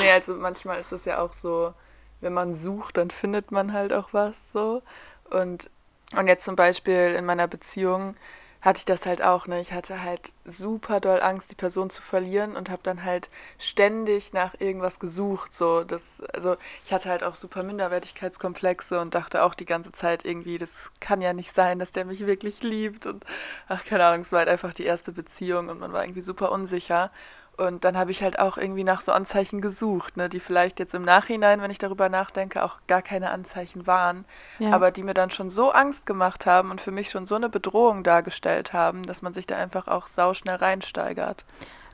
nee, 0.00 0.10
also 0.12 0.34
manchmal 0.34 0.80
ist 0.80 0.92
es 0.92 1.04
ja 1.04 1.18
auch 1.18 1.32
so, 1.32 1.72
wenn 2.20 2.32
man 2.32 2.54
sucht, 2.54 2.96
dann 2.96 3.10
findet 3.10 3.52
man 3.52 3.72
halt 3.72 3.92
auch 3.92 4.10
was 4.12 4.52
so. 4.52 4.82
Und, 5.30 5.70
und 6.16 6.26
jetzt 6.28 6.44
zum 6.44 6.56
Beispiel 6.56 7.14
in 7.18 7.24
meiner 7.24 7.48
Beziehung 7.48 8.16
hatte 8.62 8.78
ich 8.80 8.84
das 8.84 9.06
halt 9.06 9.22
auch, 9.22 9.46
ne? 9.46 9.60
Ich 9.60 9.72
hatte 9.72 10.02
halt 10.02 10.32
super 10.44 10.98
doll 10.98 11.20
Angst, 11.22 11.50
die 11.52 11.54
Person 11.54 11.88
zu 11.88 12.02
verlieren 12.02 12.56
und 12.56 12.68
habe 12.68 12.82
dann 12.82 13.04
halt 13.04 13.30
ständig 13.58 14.32
nach 14.32 14.54
irgendwas 14.58 14.98
gesucht. 14.98 15.54
So, 15.54 15.84
das, 15.84 16.20
also 16.34 16.56
ich 16.82 16.92
hatte 16.92 17.08
halt 17.08 17.22
auch 17.22 17.36
super 17.36 17.62
Minderwertigkeitskomplexe 17.62 18.98
und 18.98 19.14
dachte 19.14 19.44
auch 19.44 19.54
die 19.54 19.66
ganze 19.66 19.92
Zeit 19.92 20.24
irgendwie, 20.24 20.58
das 20.58 20.90
kann 21.00 21.20
ja 21.22 21.32
nicht 21.32 21.52
sein, 21.54 21.78
dass 21.78 21.92
der 21.92 22.06
mich 22.06 22.26
wirklich 22.26 22.62
liebt. 22.62 23.06
Und 23.06 23.24
ach, 23.68 23.84
keine 23.84 24.04
Ahnung, 24.04 24.22
es 24.22 24.32
war 24.32 24.40
halt 24.40 24.48
einfach 24.48 24.74
die 24.74 24.84
erste 24.84 25.12
Beziehung 25.12 25.68
und 25.68 25.78
man 25.78 25.92
war 25.92 26.02
irgendwie 26.02 26.22
super 26.22 26.50
unsicher. 26.50 27.12
Und 27.56 27.84
dann 27.84 27.96
habe 27.96 28.10
ich 28.10 28.22
halt 28.22 28.38
auch 28.38 28.58
irgendwie 28.58 28.84
nach 28.84 29.00
so 29.00 29.12
Anzeichen 29.12 29.62
gesucht, 29.62 30.16
ne, 30.18 30.28
die 30.28 30.40
vielleicht 30.40 30.78
jetzt 30.78 30.94
im 30.94 31.02
Nachhinein, 31.02 31.62
wenn 31.62 31.70
ich 31.70 31.78
darüber 31.78 32.10
nachdenke, 32.10 32.62
auch 32.62 32.78
gar 32.86 33.00
keine 33.00 33.30
Anzeichen 33.30 33.86
waren, 33.86 34.26
ja. 34.58 34.72
aber 34.72 34.90
die 34.90 35.02
mir 35.02 35.14
dann 35.14 35.30
schon 35.30 35.48
so 35.48 35.70
Angst 35.70 36.04
gemacht 36.04 36.44
haben 36.44 36.70
und 36.70 36.82
für 36.82 36.90
mich 36.90 37.08
schon 37.08 37.24
so 37.24 37.34
eine 37.34 37.48
Bedrohung 37.48 38.02
dargestellt 38.02 38.74
haben, 38.74 39.04
dass 39.04 39.22
man 39.22 39.32
sich 39.32 39.46
da 39.46 39.56
einfach 39.56 39.88
auch 39.88 40.06
sauschnell 40.06 40.56
reinsteigert. 40.56 41.44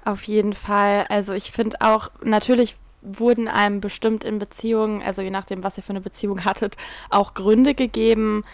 Auf 0.04 0.24
jeden 0.24 0.52
Fall. 0.52 1.06
Also 1.08 1.32
ich 1.32 1.52
finde 1.52 1.76
auch, 1.80 2.10
natürlich 2.22 2.76
wurden 3.02 3.46
einem 3.46 3.80
bestimmt 3.80 4.24
in 4.24 4.38
Beziehungen, 4.38 5.02
also 5.02 5.22
je 5.22 5.30
nachdem, 5.30 5.62
was 5.62 5.76
ihr 5.76 5.84
für 5.84 5.90
eine 5.90 6.00
Beziehung 6.00 6.44
hattet, 6.44 6.76
auch 7.10 7.34
Gründe 7.34 7.74
gegeben, 7.74 8.44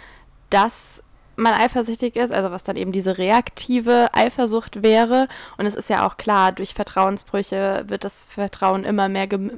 dass 0.51 1.03
man 1.39 1.55
eifersüchtig 1.55 2.17
ist, 2.17 2.33
also 2.33 2.51
was 2.51 2.65
dann 2.65 2.77
eben 2.77 2.93
diese 2.93 3.17
reaktive 3.17 4.09
Eifersucht 4.13 4.83
wäre. 4.83 5.29
Und 5.57 5.67
es 5.67 5.75
ist 5.75 5.89
ja 5.89 6.07
auch 6.07 6.17
klar, 6.17 6.53
durch 6.53 6.75
Vertrauensbrüche 6.75 7.85
wird 7.87 8.05
das 8.05 8.21
Vertrauen 8.21 8.85
immer 8.85 9.09
mehr 9.09 9.27
ge 9.27 9.51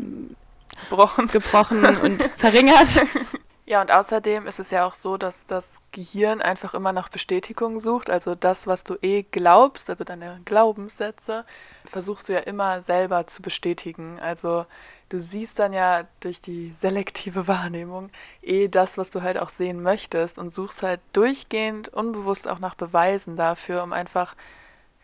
gebrochen, 0.88 1.26
gebrochen 1.28 1.84
und 1.84 2.22
verringert. 2.36 2.88
Ja, 3.70 3.80
und 3.80 3.92
außerdem 3.92 4.48
ist 4.48 4.58
es 4.58 4.72
ja 4.72 4.84
auch 4.84 4.94
so, 4.94 5.16
dass 5.16 5.46
das 5.46 5.78
Gehirn 5.92 6.42
einfach 6.42 6.74
immer 6.74 6.92
nach 6.92 7.08
Bestätigung 7.08 7.78
sucht. 7.78 8.10
Also 8.10 8.34
das, 8.34 8.66
was 8.66 8.82
du 8.82 8.96
eh 9.00 9.22
glaubst, 9.22 9.88
also 9.88 10.02
deine 10.02 10.40
Glaubenssätze, 10.44 11.44
versuchst 11.84 12.28
du 12.28 12.32
ja 12.32 12.40
immer 12.40 12.82
selber 12.82 13.28
zu 13.28 13.42
bestätigen. 13.42 14.18
Also 14.18 14.66
du 15.08 15.20
siehst 15.20 15.60
dann 15.60 15.72
ja 15.72 16.02
durch 16.18 16.40
die 16.40 16.70
selektive 16.70 17.46
Wahrnehmung 17.46 18.10
eh 18.42 18.66
das, 18.66 18.98
was 18.98 19.10
du 19.10 19.22
halt 19.22 19.38
auch 19.38 19.50
sehen 19.50 19.84
möchtest 19.84 20.40
und 20.40 20.50
suchst 20.50 20.82
halt 20.82 21.00
durchgehend 21.12 21.90
unbewusst 21.90 22.48
auch 22.48 22.58
nach 22.58 22.74
Beweisen 22.74 23.36
dafür, 23.36 23.84
um 23.84 23.92
einfach 23.92 24.34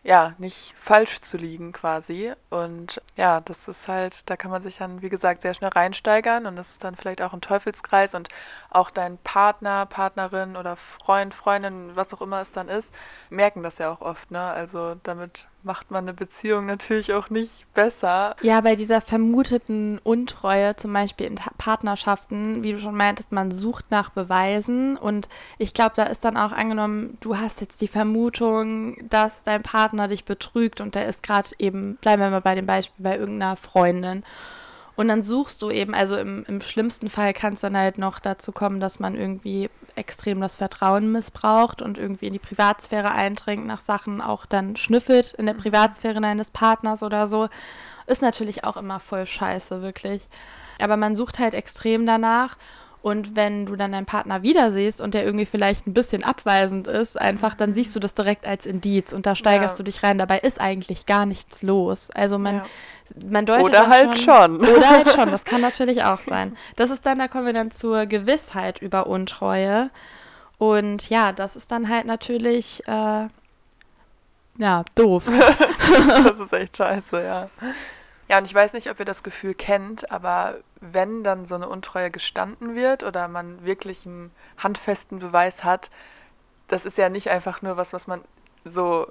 ja, 0.07 0.33
nicht 0.37 0.73
falsch 0.79 1.19
zu 1.19 1.35
liegen 1.35 1.73
quasi. 1.73 2.31
Und 2.49 3.01
ja, 3.17 3.41
das 3.41 3.67
ist 3.67 3.89
halt, 3.89 4.29
da 4.29 4.37
kann 4.37 4.51
man 4.51 4.61
sich 4.61 4.77
dann, 4.77 5.01
wie 5.01 5.09
gesagt, 5.09 5.41
sehr 5.41 5.53
schnell 5.53 5.69
reinsteigern 5.71 6.45
und 6.45 6.55
das 6.55 6.71
ist 6.71 6.83
dann 6.85 6.95
vielleicht 6.95 7.21
auch 7.21 7.33
ein 7.33 7.41
Teufelskreis 7.41 8.15
und 8.15 8.29
auch 8.69 8.89
dein 8.89 9.17
Partner, 9.17 9.85
Partnerin 9.85 10.55
oder 10.55 10.77
Freund, 10.77 11.33
Freundin, 11.33 11.93
was 11.97 12.13
auch 12.13 12.21
immer 12.21 12.39
es 12.39 12.53
dann 12.53 12.69
ist, 12.69 12.93
merken 13.29 13.63
das 13.63 13.79
ja 13.79 13.91
auch 13.91 13.99
oft, 13.99 14.31
ne? 14.31 14.41
Also 14.41 14.95
damit 15.03 15.49
macht 15.67 15.91
man 15.91 16.05
eine 16.05 16.13
Beziehung 16.13 16.65
natürlich 16.65 17.13
auch 17.13 17.29
nicht 17.29 17.71
besser. 17.73 18.35
Ja, 18.41 18.61
bei 18.61 18.75
dieser 18.75 19.01
vermuteten 19.01 19.99
Untreue, 20.03 20.75
zum 20.75 20.93
Beispiel 20.93 21.27
in 21.27 21.35
Partnerschaften, 21.57 22.63
wie 22.63 22.71
du 22.71 22.79
schon 22.79 22.95
meintest, 22.95 23.31
man 23.31 23.51
sucht 23.51 23.91
nach 23.91 24.09
Beweisen 24.09 24.97
und 24.97 25.29
ich 25.59 25.75
glaube, 25.75 25.93
da 25.95 26.03
ist 26.03 26.25
dann 26.25 26.37
auch 26.37 26.51
angenommen, 26.51 27.17
du 27.19 27.37
hast 27.37 27.61
jetzt 27.61 27.81
die 27.81 27.87
Vermutung, 27.87 28.97
dass 29.09 29.43
dein 29.43 29.61
Partner 29.61 30.07
dich 30.07 30.25
betrügt 30.25 30.81
und 30.81 30.95
der 30.95 31.07
ist 31.07 31.21
gerade 31.21 31.49
eben, 31.59 31.97
bleiben 31.97 32.21
wir 32.21 32.29
mal 32.29 32.41
bei 32.41 32.55
dem 32.55 32.65
Beispiel, 32.65 33.03
bei 33.03 33.17
irgendeiner 33.17 33.55
Freundin. 33.55 34.23
Und 34.95 35.09
dann 35.09 35.21
suchst 35.21 35.61
du 35.61 35.69
eben, 35.69 35.93
also 35.93 36.17
im, 36.17 36.43
im 36.47 36.59
schlimmsten 36.59 37.09
Fall 37.09 37.33
kann 37.33 37.53
es 37.53 37.61
dann 37.61 37.77
halt 37.77 37.99
noch 37.99 38.19
dazu 38.19 38.51
kommen, 38.51 38.79
dass 38.79 38.99
man 38.99 39.13
irgendwie 39.13 39.69
extrem 39.97 40.39
das 40.41 40.55
Vertrauen 40.55 41.11
missbraucht 41.11 41.81
und 41.81 41.97
irgendwie 41.97 42.27
in 42.27 42.33
die 42.33 42.39
Privatsphäre 42.39 43.11
eindringt, 43.11 43.65
nach 43.65 43.81
Sachen 43.81 44.21
auch 44.21 44.45
dann 44.45 44.75
schnüffelt 44.75 45.33
in 45.33 45.45
der 45.45 45.55
mhm. 45.55 45.59
Privatsphäre 45.59 46.21
eines 46.23 46.51
Partners 46.51 47.03
oder 47.03 47.27
so. 47.27 47.49
Ist 48.05 48.21
natürlich 48.21 48.63
auch 48.63 48.77
immer 48.77 48.99
voll 48.99 49.25
scheiße, 49.25 49.81
wirklich. 49.81 50.27
Aber 50.79 50.95
man 50.97 51.15
sucht 51.15 51.39
halt 51.39 51.53
extrem 51.53 52.05
danach 52.05 52.57
und 53.01 53.35
wenn 53.35 53.65
du 53.65 53.75
dann 53.75 53.91
deinen 53.91 54.05
Partner 54.05 54.41
wieder 54.43 54.71
siehst 54.71 54.99
und 55.01 55.13
der 55.13 55.23
irgendwie 55.23 55.45
vielleicht 55.45 55.87
ein 55.87 55.93
bisschen 55.93 56.23
abweisend 56.23 56.87
ist, 56.87 57.19
einfach, 57.19 57.53
dann 57.53 57.73
siehst 57.73 57.95
du 57.95 57.99
das 57.99 58.13
direkt 58.13 58.45
als 58.45 58.65
Indiz 58.65 59.13
und 59.13 59.25
da 59.25 59.35
steigerst 59.35 59.75
ja. 59.75 59.77
du 59.77 59.83
dich 59.83 60.03
rein. 60.03 60.17
Dabei 60.17 60.39
ist 60.39 60.59
eigentlich 60.59 61.05
gar 61.05 61.25
nichts 61.25 61.61
los. 61.61 62.09
Also 62.11 62.37
man, 62.37 62.55
ja. 62.55 62.65
man 63.29 63.45
deutet. 63.45 63.63
Oder 63.63 63.87
halt 63.87 64.17
schon, 64.17 64.63
schon. 64.63 64.75
Oder 64.75 64.89
halt 64.89 65.09
schon, 65.09 65.31
das 65.31 65.45
kann 65.45 65.61
natürlich 65.67 66.03
auch 66.03 66.19
sein. 66.19 66.57
Das 66.75 66.89
ist 66.89 67.05
dann, 67.05 67.19
da 67.19 67.27
kommen 67.27 67.45
wir 67.45 67.53
dann 67.53 67.71
zur 67.71 68.07
Gewissheit 68.07 68.81
über 68.81 69.07
Untreue. 69.07 69.89
Und 70.57 71.09
ja, 71.09 71.31
das 71.31 71.55
ist 71.55 71.71
dann 71.71 71.87
halt 71.87 72.05
natürlich, 72.05 72.83
äh, 72.87 73.27
ja, 74.57 74.83
doof. 74.95 75.25
das 76.23 76.39
ist 76.39 76.51
echt 76.51 76.75
scheiße, 76.75 77.23
ja. 77.23 77.49
Ja, 78.27 78.37
und 78.37 78.45
ich 78.45 78.53
weiß 78.53 78.73
nicht, 78.73 78.89
ob 78.89 78.99
ihr 78.99 79.05
das 79.05 79.23
Gefühl 79.23 79.53
kennt, 79.53 80.11
aber 80.11 80.55
wenn 80.81 81.23
dann 81.23 81.45
so 81.45 81.55
eine 81.55 81.69
Untreue 81.69 82.11
gestanden 82.11 82.75
wird 82.75 83.03
oder 83.03 83.27
man 83.27 83.63
wirklich 83.65 84.05
einen 84.05 84.31
handfesten 84.57 85.19
Beweis 85.19 85.63
hat, 85.63 85.89
das 86.67 86.85
ist 86.85 86.97
ja 86.97 87.09
nicht 87.09 87.29
einfach 87.29 87.61
nur 87.61 87.77
was, 87.77 87.93
was 87.93 88.07
man 88.07 88.21
so, 88.65 89.07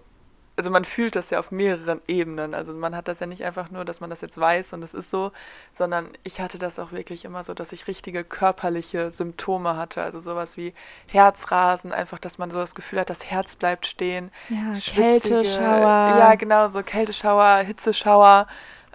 also 0.56 0.70
man 0.70 0.84
fühlt 0.84 1.16
das 1.16 1.30
ja 1.30 1.38
auf 1.38 1.50
mehreren 1.50 2.00
Ebenen. 2.06 2.54
Also 2.54 2.74
man 2.74 2.94
hat 2.94 3.08
das 3.08 3.20
ja 3.20 3.26
nicht 3.26 3.44
einfach 3.44 3.70
nur, 3.70 3.84
dass 3.86 4.00
man 4.00 4.10
das 4.10 4.20
jetzt 4.20 4.38
weiß 4.38 4.74
und 4.74 4.82
es 4.82 4.92
ist 4.94 5.10
so, 5.10 5.32
sondern 5.72 6.08
ich 6.22 6.40
hatte 6.40 6.58
das 6.58 6.78
auch 6.78 6.92
wirklich 6.92 7.24
immer 7.24 7.44
so, 7.44 7.54
dass 7.54 7.72
ich 7.72 7.88
richtige 7.88 8.24
körperliche 8.24 9.10
Symptome 9.10 9.76
hatte. 9.76 10.02
Also 10.02 10.20
sowas 10.20 10.58
wie 10.58 10.74
Herzrasen, 11.08 11.92
einfach, 11.92 12.18
dass 12.18 12.38
man 12.38 12.50
so 12.50 12.58
das 12.58 12.74
Gefühl 12.74 13.00
hat, 13.00 13.10
das 13.10 13.24
Herz 13.26 13.56
bleibt 13.56 13.86
stehen. 13.86 14.30
Ja, 14.50 14.72
Kälteschauer. 14.78 16.18
Ja, 16.18 16.34
genau, 16.34 16.68
so 16.68 16.82
Kälteschauer, 16.82 17.58
Hitzeschauer. 17.58 18.46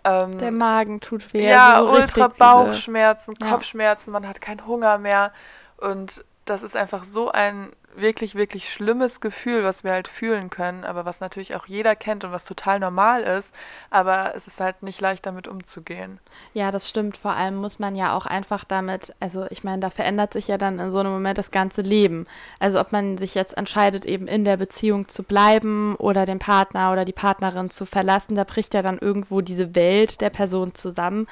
Ähm, 0.03 0.38
Der 0.39 0.51
Magen 0.51 1.00
tut 1.00 1.34
weh. 1.34 1.48
Ja, 1.48 1.75
also 1.75 1.88
so 1.88 1.93
ultra 1.93 2.27
Bauchschmerzen, 2.27 3.34
diese, 3.36 3.51
Kopfschmerzen, 3.51 4.10
ja. 4.10 4.20
man 4.20 4.27
hat 4.27 4.41
keinen 4.41 4.65
Hunger 4.65 4.98
mehr. 4.98 5.31
Und 5.77 6.24
das 6.45 6.63
ist 6.63 6.75
einfach 6.75 7.03
so 7.03 7.31
ein 7.31 7.71
wirklich, 7.95 8.36
wirklich 8.36 8.71
schlimmes 8.71 9.19
Gefühl, 9.19 9.63
was 9.63 9.83
wir 9.83 9.91
halt 9.91 10.07
fühlen 10.07 10.50
können, 10.50 10.83
aber 10.83 11.05
was 11.05 11.19
natürlich 11.19 11.55
auch 11.55 11.65
jeder 11.65 11.95
kennt 11.95 12.24
und 12.24 12.31
was 12.31 12.45
total 12.45 12.79
normal 12.79 13.21
ist, 13.24 13.53
aber 13.89 14.33
es 14.36 14.48
ist 14.48 14.60
halt 14.60 14.83
nicht 14.83 15.01
leicht 15.01 15.25
damit 15.25 15.48
umzugehen. 15.48 16.19
Ja, 16.53 16.71
das 16.71 16.88
stimmt. 16.88 17.17
Vor 17.17 17.33
allem 17.33 17.55
muss 17.55 17.79
man 17.79 17.95
ja 17.95 18.15
auch 18.15 18.25
einfach 18.25 18.63
damit, 18.63 19.13
also 19.19 19.45
ich 19.50 19.63
meine, 19.63 19.81
da 19.81 19.89
verändert 19.89 20.33
sich 20.33 20.48
ja 20.48 20.57
dann 20.57 20.79
in 20.79 20.91
so 20.91 21.00
einem 21.00 21.12
Moment 21.12 21.38
das 21.38 21.51
ganze 21.51 21.81
Leben. 21.81 22.27
Also 22.60 22.79
ob 22.79 22.91
man 22.91 23.17
sich 23.17 23.36
jetzt 23.36 23.57
entscheidet, 23.57 24.05
eben 24.05 24.27
in 24.27 24.45
der 24.45 24.57
Beziehung 24.57 25.07
zu 25.07 25.24
bleiben 25.24 25.95
oder 25.98 26.25
den 26.25 26.39
Partner 26.39 26.91
oder 26.91 27.05
die 27.05 27.13
Partnerin 27.13 27.69
zu 27.69 27.86
verlassen, 27.86 28.36
da 28.36 28.43
bricht 28.43 28.74
ja 28.74 28.81
dann 28.81 29.00
irgendwo 29.00 29.41
diese 29.41 29.75
Welt 29.75 30.21
der 30.21 30.29
Person 30.29 30.75
zusammen. 30.75 31.27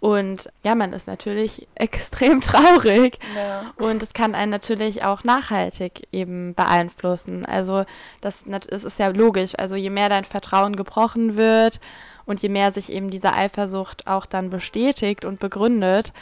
Und 0.00 0.48
ja, 0.62 0.74
man 0.74 0.92
ist 0.92 1.08
natürlich 1.08 1.66
extrem 1.74 2.40
traurig. 2.40 3.18
Ja. 3.36 3.72
Und 3.76 4.02
es 4.02 4.12
kann 4.12 4.34
einen 4.34 4.50
natürlich 4.50 5.04
auch 5.04 5.24
nachhaltig 5.24 6.06
eben 6.12 6.54
beeinflussen. 6.54 7.44
Also 7.44 7.84
das, 8.20 8.44
das 8.46 8.84
ist 8.84 8.98
ja 8.98 9.08
logisch. 9.08 9.52
Also 9.58 9.74
je 9.74 9.90
mehr 9.90 10.08
dein 10.08 10.24
Vertrauen 10.24 10.76
gebrochen 10.76 11.36
wird 11.36 11.80
und 12.26 12.42
je 12.42 12.48
mehr 12.48 12.70
sich 12.70 12.92
eben 12.92 13.10
diese 13.10 13.32
Eifersucht 13.34 14.06
auch 14.06 14.26
dann 14.26 14.50
bestätigt 14.50 15.24
und 15.24 15.40
begründet, 15.40 16.12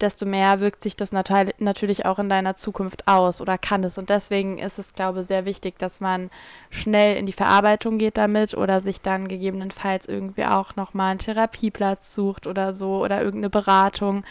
desto 0.00 0.26
mehr 0.26 0.60
wirkt 0.60 0.82
sich 0.82 0.96
das 0.96 1.12
nat 1.12 1.30
natürlich 1.58 2.06
auch 2.06 2.18
in 2.18 2.28
deiner 2.28 2.56
Zukunft 2.56 3.06
aus 3.06 3.40
oder 3.40 3.58
kann 3.58 3.84
es. 3.84 3.98
Und 3.98 4.10
deswegen 4.10 4.58
ist 4.58 4.78
es, 4.78 4.94
glaube 4.94 5.20
ich, 5.20 5.26
sehr 5.26 5.44
wichtig, 5.44 5.78
dass 5.78 6.00
man 6.00 6.30
schnell 6.70 7.16
in 7.16 7.26
die 7.26 7.32
Verarbeitung 7.32 7.98
geht 7.98 8.16
damit 8.16 8.54
oder 8.54 8.80
sich 8.80 9.00
dann 9.00 9.28
gegebenenfalls 9.28 10.06
irgendwie 10.06 10.44
auch 10.44 10.76
nochmal 10.76 11.12
einen 11.12 11.18
Therapieplatz 11.20 12.14
sucht 12.14 12.46
oder 12.46 12.74
so 12.74 13.02
oder 13.04 13.20
irgendeine 13.22 13.50
Beratung. 13.50 14.24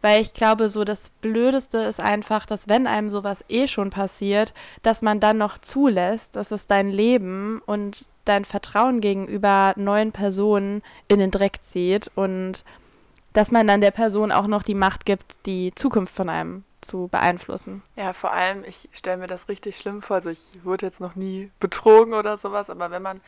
Weil 0.00 0.22
ich 0.22 0.32
glaube, 0.32 0.68
so 0.68 0.84
das 0.84 1.10
Blödeste 1.10 1.78
ist 1.78 2.00
einfach, 2.00 2.46
dass 2.46 2.68
wenn 2.68 2.86
einem 2.86 3.10
sowas 3.10 3.44
eh 3.48 3.66
schon 3.66 3.90
passiert, 3.90 4.54
dass 4.82 5.02
man 5.02 5.18
dann 5.18 5.38
noch 5.38 5.58
zulässt, 5.58 6.36
dass 6.36 6.52
es 6.52 6.68
dein 6.68 6.90
Leben 6.90 7.60
und 7.66 8.08
dein 8.24 8.44
Vertrauen 8.44 9.00
gegenüber 9.00 9.72
neuen 9.76 10.12
Personen 10.12 10.82
in 11.08 11.18
den 11.18 11.30
Dreck 11.30 11.64
zieht 11.64 12.10
und 12.14 12.64
dass 13.32 13.50
man 13.50 13.66
dann 13.66 13.80
der 13.80 13.90
Person 13.90 14.32
auch 14.32 14.46
noch 14.46 14.62
die 14.62 14.74
Macht 14.74 15.06
gibt, 15.06 15.46
die 15.46 15.72
Zukunft 15.74 16.14
von 16.14 16.28
einem 16.28 16.64
zu 16.80 17.08
beeinflussen. 17.08 17.82
Ja, 17.96 18.12
vor 18.12 18.32
allem, 18.32 18.64
ich 18.64 18.88
stelle 18.92 19.16
mir 19.18 19.26
das 19.26 19.48
richtig 19.48 19.76
schlimm 19.76 20.02
vor. 20.02 20.16
Also 20.16 20.30
ich 20.30 20.50
wurde 20.62 20.86
jetzt 20.86 21.00
noch 21.00 21.16
nie 21.16 21.50
betrogen 21.60 22.14
oder 22.14 22.38
sowas, 22.38 22.70
aber 22.70 22.90
wenn 22.90 23.02
man 23.02 23.20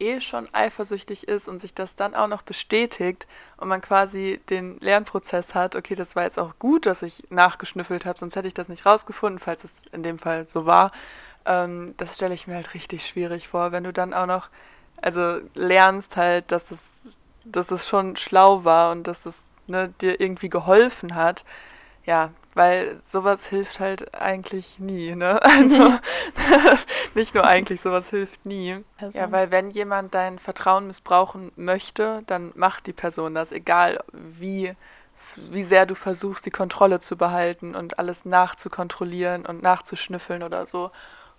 eh 0.00 0.20
schon 0.20 0.48
eifersüchtig 0.52 1.26
ist 1.26 1.48
und 1.48 1.60
sich 1.60 1.74
das 1.74 1.96
dann 1.96 2.14
auch 2.14 2.28
noch 2.28 2.42
bestätigt 2.42 3.26
und 3.56 3.68
man 3.68 3.80
quasi 3.80 4.40
den 4.48 4.78
Lernprozess 4.80 5.54
hat, 5.54 5.76
okay, 5.76 5.94
das 5.94 6.16
war 6.16 6.24
jetzt 6.24 6.38
auch 6.38 6.58
gut, 6.58 6.86
dass 6.86 7.02
ich 7.02 7.24
nachgeschnüffelt 7.30 8.06
habe, 8.06 8.18
sonst 8.18 8.36
hätte 8.36 8.48
ich 8.48 8.54
das 8.54 8.68
nicht 8.68 8.86
rausgefunden, 8.86 9.38
falls 9.38 9.64
es 9.64 9.82
in 9.92 10.02
dem 10.02 10.18
Fall 10.18 10.46
so 10.46 10.66
war. 10.66 10.92
Ähm, 11.46 11.94
das 11.96 12.14
stelle 12.14 12.34
ich 12.34 12.46
mir 12.46 12.54
halt 12.54 12.74
richtig 12.74 13.06
schwierig 13.06 13.48
vor, 13.48 13.72
wenn 13.72 13.84
du 13.84 13.92
dann 13.92 14.14
auch 14.14 14.26
noch, 14.26 14.50
also 15.02 15.40
lernst 15.54 16.16
halt, 16.16 16.52
dass 16.52 16.70
es, 16.70 17.16
dass 17.52 17.70
es 17.70 17.86
schon 17.86 18.16
schlau 18.16 18.64
war 18.64 18.92
und 18.92 19.06
dass 19.06 19.26
es 19.26 19.44
ne, 19.66 19.92
dir 20.00 20.20
irgendwie 20.20 20.48
geholfen 20.48 21.14
hat. 21.14 21.44
Ja, 22.04 22.30
weil 22.54 22.98
sowas 22.98 23.46
hilft 23.46 23.80
halt 23.80 24.14
eigentlich 24.14 24.78
nie, 24.78 25.14
ne? 25.14 25.40
Also 25.44 25.92
nicht 27.14 27.34
nur 27.34 27.44
eigentlich, 27.44 27.80
sowas 27.80 28.10
hilft 28.10 28.44
nie. 28.46 28.82
Person. 28.96 29.20
Ja, 29.20 29.30
weil 29.30 29.50
wenn 29.50 29.70
jemand 29.70 30.14
dein 30.14 30.38
Vertrauen 30.38 30.86
missbrauchen 30.86 31.52
möchte, 31.56 32.22
dann 32.26 32.52
macht 32.54 32.86
die 32.86 32.92
Person 32.92 33.34
das, 33.34 33.52
egal 33.52 34.00
wie 34.12 34.74
wie 35.36 35.62
sehr 35.62 35.86
du 35.86 35.94
versuchst, 35.94 36.46
die 36.46 36.50
Kontrolle 36.50 37.00
zu 37.00 37.16
behalten 37.16 37.74
und 37.74 37.98
alles 37.98 38.24
nachzukontrollieren 38.24 39.46
und 39.46 39.62
nachzuschnüffeln 39.62 40.42
oder 40.42 40.66
so. 40.66 40.90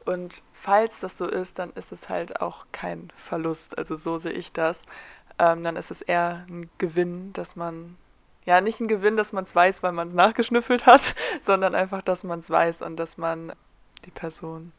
Und 0.06 0.44
falls 0.54 1.00
das 1.00 1.18
so 1.18 1.28
ist, 1.28 1.60
dann 1.60 1.72
ist 1.72 1.92
es 1.92 2.10
halt 2.10 2.42
auch 2.42 2.66
kein 2.72 3.12
Verlust. 3.16 3.78
Also 3.78 3.96
so 3.96 4.18
sehe 4.18 4.32
ich 4.32 4.54
das. 4.54 4.84
Ähm, 5.40 5.64
dann 5.64 5.76
ist 5.76 5.92
es 5.92 6.02
eher 6.02 6.46
ein 6.50 6.70
Gewinn, 6.78 7.34
dass 7.34 7.56
man 7.56 7.98
ja, 8.46 8.62
nicht 8.62 8.80
ein 8.80 8.88
Gewinn, 8.88 9.16
dass 9.16 9.32
man 9.32 9.44
es 9.44 9.56
weiß, 9.56 9.84
weil 9.84 9.92
man 9.92 10.08
es 10.08 10.14
nachgeschnüffelt 10.14 10.86
hat, 10.86 11.14
sondern 11.42 11.76
einfach, 11.76 12.02
dass 12.02 12.24
man 12.24 12.40
es 12.40 12.50
weiß 12.50 12.82
und 12.82 12.98
dass 12.98 13.18
man 13.18 13.54
die 14.06 14.12
Person 14.12 14.72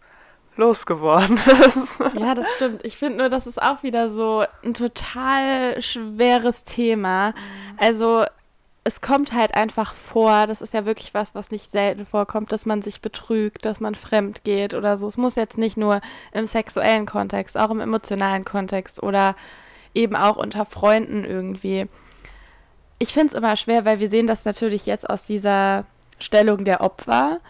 losgeworden 0.56 1.38
ist. 1.66 2.00
Ja, 2.18 2.34
das 2.34 2.52
stimmt. 2.54 2.84
Ich 2.84 2.96
finde 2.96 3.18
nur, 3.18 3.28
das 3.28 3.46
ist 3.46 3.62
auch 3.62 3.82
wieder 3.82 4.08
so 4.08 4.44
ein 4.64 4.74
total 4.74 5.80
schweres 5.80 6.64
Thema. 6.64 7.30
Mhm. 7.30 7.34
Also 7.78 8.24
es 8.82 9.00
kommt 9.00 9.34
halt 9.34 9.54
einfach 9.54 9.94
vor, 9.94 10.46
das 10.46 10.62
ist 10.62 10.74
ja 10.74 10.84
wirklich 10.86 11.14
was, 11.14 11.34
was 11.34 11.50
nicht 11.50 11.70
selten 11.70 12.06
vorkommt, 12.06 12.50
dass 12.50 12.66
man 12.66 12.82
sich 12.82 13.00
betrügt, 13.00 13.64
dass 13.64 13.78
man 13.78 13.94
fremd 13.94 14.42
geht 14.42 14.74
oder 14.74 14.96
so. 14.96 15.06
Es 15.06 15.16
muss 15.16 15.36
jetzt 15.36 15.58
nicht 15.58 15.76
nur 15.76 16.00
im 16.32 16.46
sexuellen 16.46 17.06
Kontext, 17.06 17.58
auch 17.58 17.70
im 17.70 17.80
emotionalen 17.80 18.44
Kontext 18.44 19.02
oder 19.02 19.36
eben 19.94 20.16
auch 20.16 20.36
unter 20.36 20.64
Freunden 20.64 21.24
irgendwie 21.24 21.88
ich 23.00 23.14
finde 23.14 23.28
es 23.28 23.32
immer 23.32 23.56
schwer, 23.56 23.84
weil 23.84 23.98
wir 23.98 24.08
sehen 24.08 24.28
das 24.28 24.44
natürlich 24.44 24.86
jetzt 24.86 25.08
aus 25.08 25.24
dieser 25.24 25.86
Stellung 26.20 26.64
der 26.64 26.82
Opfer. 26.82 27.40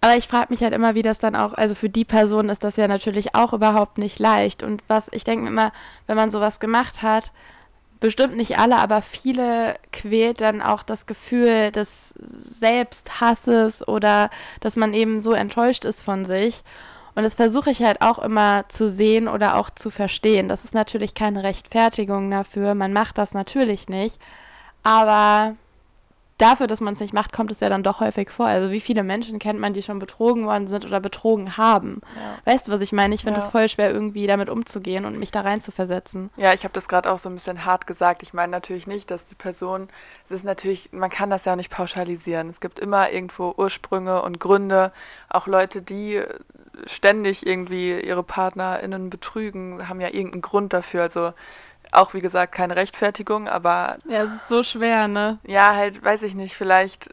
Aber 0.00 0.16
ich 0.16 0.26
frage 0.26 0.46
mich 0.48 0.62
halt 0.62 0.72
immer, 0.72 0.94
wie 0.94 1.02
das 1.02 1.18
dann 1.18 1.36
auch, 1.36 1.52
also 1.52 1.74
für 1.74 1.90
die 1.90 2.06
Person 2.06 2.48
ist 2.48 2.64
das 2.64 2.76
ja 2.76 2.88
natürlich 2.88 3.34
auch 3.34 3.52
überhaupt 3.52 3.98
nicht 3.98 4.18
leicht. 4.18 4.62
Und 4.62 4.82
was, 4.88 5.08
ich 5.12 5.24
denke 5.24 5.42
mir 5.44 5.50
immer, 5.50 5.72
wenn 6.06 6.16
man 6.16 6.30
sowas 6.30 6.58
gemacht 6.58 7.02
hat, 7.02 7.32
bestimmt 8.00 8.36
nicht 8.36 8.58
alle, 8.58 8.76
aber 8.76 9.02
viele 9.02 9.74
quält 9.92 10.40
dann 10.40 10.62
auch 10.62 10.82
das 10.82 11.04
Gefühl 11.04 11.70
des 11.70 12.14
Selbsthasses 12.18 13.86
oder 13.86 14.30
dass 14.60 14.76
man 14.76 14.94
eben 14.94 15.20
so 15.20 15.32
enttäuscht 15.32 15.84
ist 15.84 16.00
von 16.00 16.24
sich. 16.24 16.64
Und 17.18 17.24
das 17.24 17.34
versuche 17.34 17.70
ich 17.70 17.82
halt 17.82 18.00
auch 18.00 18.20
immer 18.20 18.68
zu 18.68 18.88
sehen 18.88 19.26
oder 19.26 19.56
auch 19.56 19.70
zu 19.70 19.90
verstehen. 19.90 20.46
Das 20.46 20.62
ist 20.62 20.72
natürlich 20.72 21.14
keine 21.14 21.42
Rechtfertigung 21.42 22.30
dafür. 22.30 22.76
Man 22.76 22.92
macht 22.92 23.18
das 23.18 23.34
natürlich 23.34 23.88
nicht. 23.88 24.20
Aber 24.84 25.56
dafür, 26.38 26.68
dass 26.68 26.80
man 26.80 26.94
es 26.94 27.00
nicht 27.00 27.12
macht, 27.12 27.32
kommt 27.32 27.50
es 27.50 27.58
ja 27.58 27.68
dann 27.68 27.82
doch 27.82 27.98
häufig 27.98 28.30
vor. 28.30 28.46
Also 28.46 28.70
wie 28.70 28.80
viele 28.80 29.02
Menschen 29.02 29.40
kennt 29.40 29.58
man, 29.58 29.72
die 29.72 29.82
schon 29.82 29.98
betrogen 29.98 30.46
worden 30.46 30.68
sind 30.68 30.84
oder 30.84 31.00
betrogen 31.00 31.56
haben? 31.56 32.02
Ja. 32.14 32.52
Weißt 32.52 32.68
du, 32.68 32.70
was 32.70 32.82
ich 32.82 32.92
meine? 32.92 33.16
Ich 33.16 33.22
finde 33.22 33.40
es 33.40 33.46
ja. 33.46 33.50
voll 33.50 33.68
schwer, 33.68 33.90
irgendwie 33.90 34.28
damit 34.28 34.48
umzugehen 34.48 35.04
und 35.04 35.18
mich 35.18 35.32
da 35.32 35.40
rein 35.40 35.60
zu 35.60 35.72
versetzen. 35.72 36.30
Ja, 36.36 36.52
ich 36.52 36.62
habe 36.62 36.74
das 36.74 36.86
gerade 36.86 37.10
auch 37.10 37.18
so 37.18 37.28
ein 37.28 37.34
bisschen 37.34 37.64
hart 37.64 37.88
gesagt. 37.88 38.22
Ich 38.22 38.32
meine 38.32 38.52
natürlich 38.52 38.86
nicht, 38.86 39.10
dass 39.10 39.24
die 39.24 39.34
Person, 39.34 39.88
es 40.24 40.30
ist 40.30 40.44
natürlich, 40.44 40.92
man 40.92 41.10
kann 41.10 41.30
das 41.30 41.44
ja 41.44 41.56
nicht 41.56 41.70
pauschalisieren. 41.70 42.48
Es 42.48 42.60
gibt 42.60 42.78
immer 42.78 43.10
irgendwo 43.10 43.52
Ursprünge 43.56 44.22
und 44.22 44.38
Gründe. 44.38 44.92
Auch 45.28 45.48
Leute, 45.48 45.82
die 45.82 46.22
ständig 46.86 47.46
irgendwie 47.46 48.00
ihre 48.00 48.22
PartnerInnen 48.22 49.10
betrügen, 49.10 49.88
haben 49.88 50.00
ja 50.00 50.08
irgendeinen 50.08 50.42
Grund 50.42 50.72
dafür. 50.72 51.02
Also 51.02 51.32
auch 51.92 52.14
wie 52.14 52.20
gesagt 52.20 52.54
keine 52.54 52.76
Rechtfertigung, 52.76 53.48
aber. 53.48 53.98
Ja, 54.08 54.24
es 54.24 54.34
ist 54.34 54.48
so 54.48 54.62
schwer, 54.62 55.08
ne? 55.08 55.38
Ja, 55.46 55.74
halt, 55.74 56.04
weiß 56.04 56.22
ich 56.22 56.34
nicht, 56.34 56.54
vielleicht, 56.54 57.10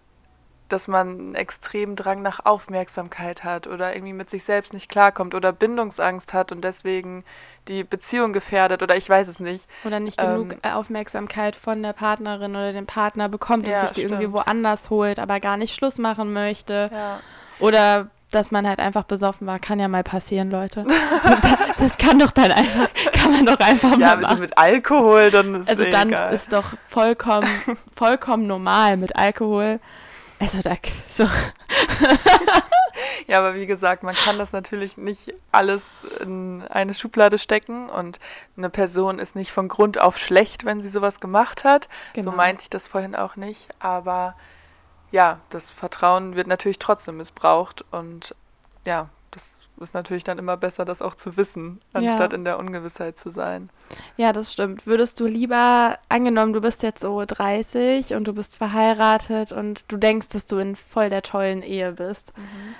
dass 0.69 0.88
man 0.88 1.10
einen 1.10 1.36
extremen 1.36 1.95
Drang 1.95 2.21
nach 2.21 2.45
Aufmerksamkeit 2.45 3.43
hat 3.43 3.67
oder 3.67 3.93
irgendwie 3.93 4.13
mit 4.13 4.30
sich 4.30 4.43
selbst 4.43 4.73
nicht 4.73 4.89
klarkommt 4.89 5.36
oder 5.36 5.54
Bindungsangst 5.54 6.34
hat 6.34 6.51
und 6.51 6.63
deswegen 6.63 7.23
die 7.67 7.84
Beziehung 7.84 8.34
gefährdet 8.34 8.82
oder 8.82 8.95
ich 8.95 9.08
weiß 9.08 9.28
es 9.28 9.39
nicht. 9.39 9.69
Oder 9.84 9.99
nicht 9.99 10.17
genug 10.17 10.58
ähm, 10.63 10.73
Aufmerksamkeit 10.73 11.56
von 11.56 11.84
der 11.84 11.93
Partnerin 11.93 12.51
oder 12.51 12.73
dem 12.73 12.88
Partner 12.88 13.30
bekommt 13.30 13.65
und 13.65 13.71
ja, 13.71 13.82
sich 13.82 13.91
die 13.91 14.01
stimmt. 14.01 14.13
irgendwie 14.13 14.34
woanders 14.34 14.89
holt, 14.89 15.19
aber 15.19 15.39
gar 15.39 15.58
nicht 15.58 15.73
Schluss 15.73 15.99
machen 15.99 16.34
möchte. 16.34 16.89
Ja. 16.91 17.19
Oder 17.60 18.10
dass 18.36 18.52
man 18.52 18.67
halt 18.67 18.80
einfach 18.80 19.04
besoffen 19.04 19.48
war, 19.48 19.60
kann 19.60 19.80
ja 19.80 19.88
mal 19.88 20.04
passieren, 20.04 20.52
Leute. 20.52 20.86
das 21.80 21.98
kann 21.98 22.19
doch 22.19 22.32
dann 22.32 22.52
einfach, 22.52 22.89
kann 23.13 23.32
man 23.32 23.45
doch 23.45 23.60
einfach 23.60 23.91
ja, 23.91 23.98
mal 23.98 24.17
machen. 24.17 24.21
Ja, 24.21 24.28
also 24.28 24.41
mit 24.41 24.58
Alkohol, 24.58 25.32
dann 25.32 25.62
ist 25.62 25.69
Also 25.69 25.84
eh 25.84 25.89
dann 25.89 26.10
egal. 26.10 26.34
ist 26.34 26.52
doch 26.52 26.74
vollkommen, 26.88 27.50
vollkommen 27.95 28.45
normal 28.45 28.98
mit 28.98 29.15
Alkohol. 29.15 29.80
Also 30.38 30.62
da 30.62 30.76
so. 31.08 31.30
ja, 33.28 33.39
aber 33.39 33.56
wie 33.56 33.65
gesagt, 33.65 34.04
man 34.04 34.15
kann 34.15 34.38
das 34.38 34.52
natürlich 34.52 34.98
nicht 34.98 35.34
alles 35.54 36.06
in 36.19 36.62
eine 36.69 36.93
Schublade 36.93 37.39
stecken 37.39 37.88
und 37.89 38.19
eine 38.58 38.69
Person 38.69 39.17
ist 39.17 39.38
nicht 39.38 39.54
von 39.54 39.69
Grund 39.69 39.98
auf 39.98 40.17
schlecht, 40.17 40.65
wenn 40.65 40.82
sie 40.82 40.89
sowas 40.89 41.21
gemacht 41.21 41.63
hat. 41.63 41.88
Genau. 42.13 42.32
So 42.32 42.36
meinte 42.36 42.63
ich 42.63 42.69
das 42.69 42.89
vorhin 42.89 43.15
auch 43.15 43.38
nicht, 43.38 43.69
aber 43.80 44.36
ja, 45.11 45.39
das 45.49 45.71
Vertrauen 45.71 46.35
wird 46.35 46.47
natürlich 46.47 46.79
trotzdem 46.79 47.17
missbraucht 47.17 47.83
und 47.91 48.35
ja, 48.85 49.09
das 49.31 49.59
ist 49.79 49.93
natürlich 49.93 50.23
dann 50.23 50.39
immer 50.39 50.57
besser, 50.57 50.85
das 50.85 51.01
auch 51.01 51.15
zu 51.15 51.37
wissen, 51.37 51.81
anstatt 51.93 52.31
ja. 52.31 52.37
in 52.37 52.45
der 52.45 52.57
Ungewissheit 52.59 53.17
zu 53.17 53.29
sein. 53.31 53.69
Ja, 54.17 54.31
das 54.31 54.53
stimmt. 54.53 54.87
Würdest 54.87 55.19
du 55.19 55.25
lieber, 55.25 55.99
angenommen, 56.09 56.53
du 56.53 56.61
bist 56.61 56.83
jetzt 56.83 57.01
so 57.01 57.23
30 57.25 58.13
und 58.13 58.27
du 58.27 58.33
bist 58.33 58.57
verheiratet 58.57 59.51
und 59.51 59.85
du 59.89 59.97
denkst, 59.97 60.29
dass 60.29 60.45
du 60.45 60.57
in 60.57 60.75
voll 60.75 61.09
der 61.09 61.23
tollen 61.23 61.61
Ehe 61.61 61.91
bist. 61.91 62.33
Mhm. 62.37 62.75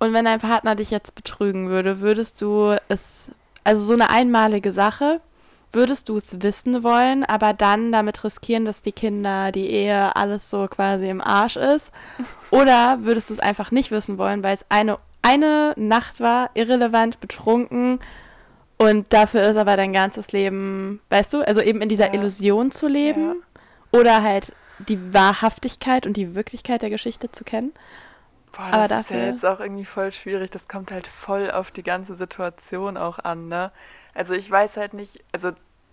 Und 0.00 0.12
wenn 0.12 0.26
dein 0.26 0.40
Partner 0.40 0.74
dich 0.74 0.90
jetzt 0.90 1.14
betrügen 1.14 1.70
würde, 1.70 2.00
würdest 2.00 2.40
du 2.40 2.76
es, 2.88 3.30
also 3.64 3.84
so 3.84 3.94
eine 3.94 4.10
einmalige 4.10 4.70
Sache, 4.70 5.20
würdest 5.72 6.08
du 6.08 6.16
es 6.16 6.42
wissen 6.42 6.82
wollen, 6.82 7.24
aber 7.24 7.52
dann 7.52 7.92
damit 7.92 8.24
riskieren, 8.24 8.64
dass 8.64 8.82
die 8.82 8.92
Kinder, 8.92 9.52
die 9.52 9.68
Ehe, 9.68 10.16
alles 10.16 10.50
so 10.50 10.66
quasi 10.68 11.08
im 11.08 11.20
Arsch 11.20 11.56
ist? 11.56 11.92
Oder 12.50 12.98
würdest 13.02 13.30
du 13.30 13.34
es 13.34 13.40
einfach 13.40 13.70
nicht 13.70 13.90
wissen 13.90 14.18
wollen, 14.18 14.42
weil 14.42 14.54
es 14.54 14.64
eine, 14.68 14.98
eine 15.22 15.74
Nacht 15.76 16.20
war, 16.20 16.50
irrelevant, 16.54 17.20
betrunken 17.20 18.00
und 18.78 19.12
dafür 19.12 19.42
ist 19.42 19.56
aber 19.56 19.76
dein 19.76 19.92
ganzes 19.92 20.32
Leben, 20.32 21.00
weißt 21.10 21.34
du, 21.34 21.46
also 21.46 21.60
eben 21.60 21.82
in 21.82 21.88
dieser 21.88 22.08
ja. 22.08 22.14
Illusion 22.14 22.70
zu 22.70 22.86
leben 22.86 23.34
ja. 23.92 23.98
oder 23.98 24.22
halt 24.22 24.52
die 24.78 25.12
Wahrhaftigkeit 25.12 26.06
und 26.06 26.16
die 26.16 26.36
Wirklichkeit 26.36 26.82
der 26.82 26.90
Geschichte 26.90 27.30
zu 27.32 27.42
kennen? 27.42 27.72
Boah, 28.58 28.72
das 28.72 28.90
aber 28.90 29.00
ist 29.00 29.10
ja 29.10 29.18
jetzt 29.18 29.46
auch 29.46 29.60
irgendwie 29.60 29.84
voll 29.84 30.10
schwierig. 30.10 30.50
Das 30.50 30.66
kommt 30.66 30.90
halt 30.90 31.06
voll 31.06 31.50
auf 31.50 31.70
die 31.70 31.84
ganze 31.84 32.16
Situation 32.16 32.96
auch 32.96 33.20
an, 33.20 33.48
ne? 33.48 33.70
Also 34.14 34.34
ich 34.34 34.50
weiß 34.50 34.76
halt 34.76 34.94
nicht, 34.94 35.24
also 35.32 35.52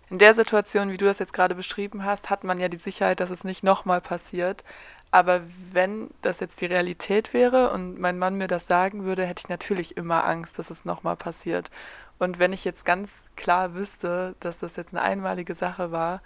in 0.10 0.18
der 0.18 0.34
Situation, 0.34 0.90
wie 0.90 0.98
du 0.98 1.06
das 1.06 1.20
jetzt 1.20 1.34
gerade 1.34 1.54
beschrieben 1.56 2.06
hast, 2.06 2.32
hat 2.32 2.44
man 2.44 2.60
ja 2.60 2.68
die 2.68 2.78
Sicherheit, 2.78 3.20
dass 3.20 3.30
es 3.30 3.44
nicht 3.44 3.64
nochmal 3.64 4.02
passiert. 4.02 4.64
Aber 5.12 5.42
wenn 5.72 6.10
das 6.24 6.40
jetzt 6.40 6.60
die 6.62 6.66
Realität 6.66 7.34
wäre 7.34 7.72
und 7.72 8.00
mein 8.00 8.18
Mann 8.18 8.36
mir 8.36 8.48
das 8.48 8.68
sagen 8.68 9.06
würde, 9.06 9.26
hätte 9.26 9.44
ich 9.46 9.50
natürlich 9.50 9.96
immer 9.98 10.26
Angst, 10.26 10.58
dass 10.60 10.72
es 10.72 10.86
nochmal 10.86 11.16
passiert. 11.18 11.70
Und 12.18 12.40
wenn 12.40 12.54
ich 12.54 12.66
jetzt 12.66 12.86
ganz 12.86 13.30
klar 13.36 13.76
wüsste, 13.76 14.36
dass 14.40 14.58
das 14.60 14.76
jetzt 14.76 14.94
eine 14.94 15.04
einmalige 15.04 15.56
Sache 15.56 15.92
war, 15.92 16.22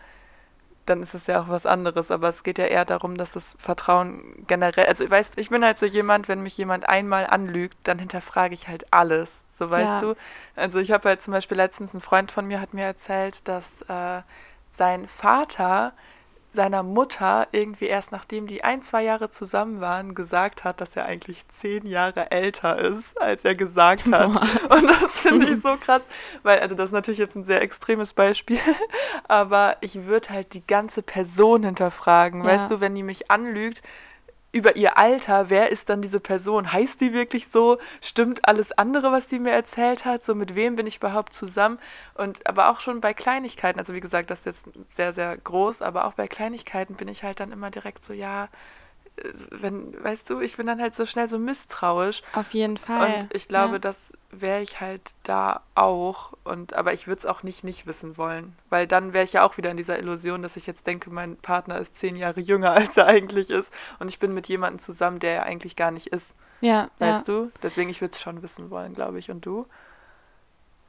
dann 0.90 1.04
ist 1.04 1.14
es 1.14 1.28
ja 1.28 1.42
auch 1.42 1.50
was 1.50 1.66
anderes. 1.66 2.12
Aber 2.12 2.30
es 2.30 2.44
geht 2.44 2.58
ja 2.58 2.66
eher 2.66 2.86
darum, 2.86 3.18
dass 3.18 3.34
das 3.34 3.56
Vertrauen 3.60 4.46
generell, 4.48 4.86
also 4.88 5.10
weißt 5.10 5.38
ich 5.38 5.50
bin 5.50 5.64
halt 5.64 5.80
so 5.80 5.86
jemand, 5.86 6.28
wenn 6.28 6.42
mich 6.42 6.58
jemand 6.58 6.90
einmal 6.90 7.28
anlügt, 7.28 7.78
dann 7.84 8.00
hinterfrage 8.00 8.54
ich 8.54 8.68
halt 8.68 8.86
alles. 8.92 9.44
So 9.50 9.70
weißt 9.70 9.96
ja. 9.96 10.00
du. 10.02 10.16
Also 10.56 10.80
ich 10.80 10.92
habe 10.92 11.10
halt 11.10 11.22
zum 11.22 11.34
Beispiel 11.34 11.58
letztens 11.58 11.94
ein 11.94 12.02
Freund 12.02 12.32
von 12.32 12.46
mir 12.46 12.60
hat 12.60 12.74
mir 12.74 12.86
erzählt, 12.86 13.48
dass 13.48 13.82
äh, 13.84 14.22
sein 14.70 15.08
Vater 15.08 15.94
seiner 16.52 16.82
Mutter 16.82 17.48
irgendwie 17.52 17.86
erst 17.86 18.12
nachdem 18.12 18.48
die 18.48 18.64
ein, 18.64 18.82
zwei 18.82 19.04
Jahre 19.04 19.30
zusammen 19.30 19.82
waren, 19.82 20.16
gesagt 20.16 20.64
hat, 20.64 20.82
dass 20.82 20.96
er 20.96 21.06
eigentlich 21.06 21.48
zehn 21.48 21.86
Jahre 21.86 22.32
älter 22.32 22.78
ist, 22.80 23.20
als 23.22 23.46
er 23.46 23.54
gesagt 23.54 24.06
hat. 24.12 24.34
Boah. 24.34 24.76
Und 24.76 24.90
das 24.90 25.20
finde 25.20 25.52
ich 25.52 25.62
so 25.62 25.78
krass, 25.78 26.08
weil, 26.42 26.60
also 26.60 26.74
das 26.74 26.88
ist 26.88 26.94
natürlich 26.94 27.20
jetzt 27.20 27.36
ein 27.36 27.46
sehr 27.46 27.62
extremes 27.62 28.14
Beispiel, 28.14 28.60
aber 29.28 29.78
ich 29.82 30.06
würde 30.06 30.30
halt 30.30 30.54
die 30.54 30.66
ganze 30.66 31.04
Person 31.04 31.64
hinterfragen. 31.64 32.44
Ja. 32.44 32.50
Weißt 32.50 32.72
du, 32.72 32.82
wenn 32.82 32.96
die 32.96 33.04
mich 33.04 33.30
anlügt, 33.30 33.84
über 34.52 34.76
ihr 34.76 34.98
Alter, 34.98 35.50
wer 35.50 35.70
ist 35.70 35.90
dann 35.90 36.02
diese 36.02 36.20
Person? 36.20 36.72
Heißt 36.72 37.02
die 37.02 37.14
wirklich 37.14 37.48
so? 37.48 37.78
Stimmt 38.02 38.48
alles 38.48 38.72
andere, 38.72 39.12
was 39.12 39.28
die 39.28 39.40
mir 39.40 39.52
erzählt 39.52 40.06
hat? 40.06 40.24
So 40.24 40.34
mit 40.36 40.56
wem 40.56 40.76
bin 40.76 40.88
ich 40.88 40.98
überhaupt 40.98 41.34
zusammen? 41.34 41.80
Und 42.16 42.48
aber 42.48 42.70
auch 42.70 42.80
schon 42.80 43.02
bei 43.02 43.14
Kleinigkeiten, 43.14 43.80
also 43.80 43.94
wie 43.94 44.00
gesagt, 44.00 44.30
das 44.32 44.40
ist 44.40 44.46
jetzt 44.46 44.70
sehr, 44.88 45.14
sehr 45.14 45.38
groß, 45.38 45.82
aber 45.82 46.06
auch 46.06 46.14
bei 46.14 46.28
Kleinigkeiten 46.28 46.96
bin 46.96 47.08
ich 47.08 47.24
halt 47.24 47.40
dann 47.40 47.52
immer 47.52 47.70
direkt 47.70 48.04
so, 48.04 48.14
ja, 48.14 48.50
wenn, 49.52 50.04
weißt 50.04 50.30
du, 50.30 50.40
ich 50.40 50.58
bin 50.58 50.68
dann 50.68 50.82
halt 50.82 50.96
so 50.96 51.06
schnell 51.06 51.30
so 51.30 51.40
misstrauisch. 51.40 52.22
Auf 52.34 52.54
jeden 52.54 52.78
Fall. 52.78 53.16
Und 53.16 53.34
ich 53.34 53.48
glaube, 53.48 53.74
ja. 53.74 53.80
das 53.80 54.14
wäre 54.32 54.62
ich 54.62 54.80
halt 54.80 55.14
da 55.24 55.62
auch. 55.76 56.34
Und 56.44 56.74
aber 56.74 56.94
ich 56.94 57.08
würde 57.08 57.20
es 57.20 57.26
auch 57.26 57.44
nicht 57.44 57.64
nicht 57.64 57.88
wissen 57.88 58.18
wollen, 58.18 58.56
weil 58.70 58.88
dann 58.88 59.14
wäre 59.14 59.26
ich 59.26 59.34
ja 59.34 59.44
auch 59.44 59.58
wieder 59.58 59.72
in 59.72 59.78
dieser 59.78 60.00
Illusion, 60.00 60.42
dass 60.42 60.56
ich 60.56 60.68
jetzt 60.68 60.88
denke, 60.88 61.10
mein 61.10 61.38
Partner 61.38 61.78
ist 61.78 61.96
zehn 61.96 62.16
Jahre 62.16 62.40
jünger 62.40 62.72
als 62.74 62.98
er 62.98 63.08
eigentlich 63.08 63.50
ist 63.50 63.74
und 64.00 64.08
ich 64.08 64.20
bin 64.20 64.34
mit 64.34 64.48
jemandem 64.48 64.80
zusammen, 64.80 65.20
der 65.20 65.36
er 65.36 65.44
eigentlich 65.44 65.76
gar 65.76 65.92
nicht 65.92 66.08
ist. 66.08 66.36
Ja. 66.62 66.90
Weißt 67.00 67.28
ja. 67.28 67.34
du? 67.34 67.52
Deswegen 67.64 67.90
ich 67.90 68.02
würde 68.02 68.14
es 68.14 68.22
schon 68.22 68.42
wissen 68.42 68.70
wollen, 68.70 68.94
glaube 68.94 69.20
ich. 69.20 69.32
Und 69.32 69.46
du? 69.46 69.66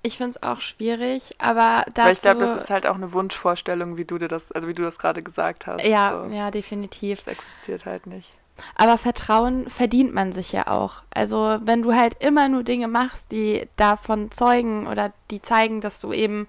Ich 0.03 0.17
finde 0.17 0.31
es 0.31 0.43
auch 0.43 0.61
schwierig, 0.61 1.31
aber 1.39 1.85
dazu... 1.93 2.07
Weil 2.07 2.13
ich 2.15 2.23
glaube, 2.23 2.41
das 2.41 2.63
ist 2.63 2.71
halt 2.71 2.87
auch 2.87 2.95
eine 2.95 3.13
Wunschvorstellung, 3.13 3.97
wie 3.99 4.07
du 4.07 4.17
dir 4.17 4.29
das, 4.29 4.51
also 4.51 4.67
wie 4.67 4.75
du 4.75 4.83
das 4.83 4.99
gerade 4.99 5.23
gesagt 5.23 5.67
hast. 5.67 5.85
Ja, 5.85 6.25
so. 6.25 6.35
ja, 6.35 6.51
definitiv. 6.51 7.19
Das 7.19 7.29
existiert 7.29 7.85
halt 7.85 8.07
nicht. 8.07 8.33
Aber 8.77 8.99
Vertrauen 8.99 9.69
verdient 9.69 10.15
man 10.15 10.33
sich 10.33 10.53
ja 10.53 10.67
auch. 10.67 11.03
Also 11.11 11.59
wenn 11.63 11.83
du 11.83 11.95
halt 11.95 12.17
immer 12.21 12.49
nur 12.49 12.63
Dinge 12.63 12.89
machst, 12.89 13.33
die 13.33 13.69
davon 13.77 14.31
zeugen 14.31 14.87
oder 14.87 15.13
die 15.31 15.43
zeigen, 15.43 15.81
dass 15.81 16.01
du 16.01 16.13
eben 16.13 16.47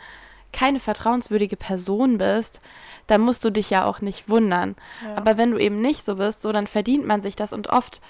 keine 0.53 0.79
vertrauenswürdige 0.81 1.55
Person 1.55 2.17
bist, 2.17 2.61
dann 3.07 3.21
musst 3.21 3.43
du 3.45 3.49
dich 3.49 3.69
ja 3.69 3.85
auch 3.85 4.01
nicht 4.01 4.27
wundern. 4.27 4.75
Ja. 5.03 5.15
Aber 5.15 5.37
wenn 5.37 5.51
du 5.51 5.57
eben 5.57 5.81
nicht 5.81 6.03
so 6.05 6.15
bist, 6.15 6.41
so 6.41 6.51
dann 6.51 6.67
verdient 6.67 7.05
man 7.05 7.21
sich 7.21 7.35
das 7.35 7.53
und 7.53 7.69
oft 7.69 8.01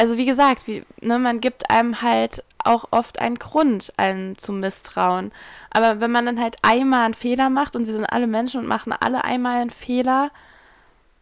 also 0.00 0.16
wie 0.16 0.24
gesagt, 0.24 0.66
wie, 0.66 0.82
ne, 1.02 1.18
man 1.18 1.42
gibt 1.42 1.68
einem 1.68 2.00
halt 2.00 2.42
auch 2.64 2.88
oft 2.90 3.20
einen 3.20 3.38
Grund, 3.38 3.92
einen 3.96 4.36
zu 4.38 4.52
misstrauen. 4.52 5.32
Aber 5.70 6.00
wenn 6.00 6.10
man 6.10 6.26
dann 6.26 6.40
halt 6.40 6.56
einmal 6.62 7.04
einen 7.04 7.14
Fehler 7.14 7.50
macht 7.50 7.76
und 7.76 7.86
wir 7.86 7.92
sind 7.92 8.04
alle 8.04 8.26
Menschen 8.26 8.60
und 8.60 8.66
machen 8.66 8.92
alle 8.92 9.24
einmal 9.24 9.60
einen 9.60 9.70
Fehler 9.70 10.30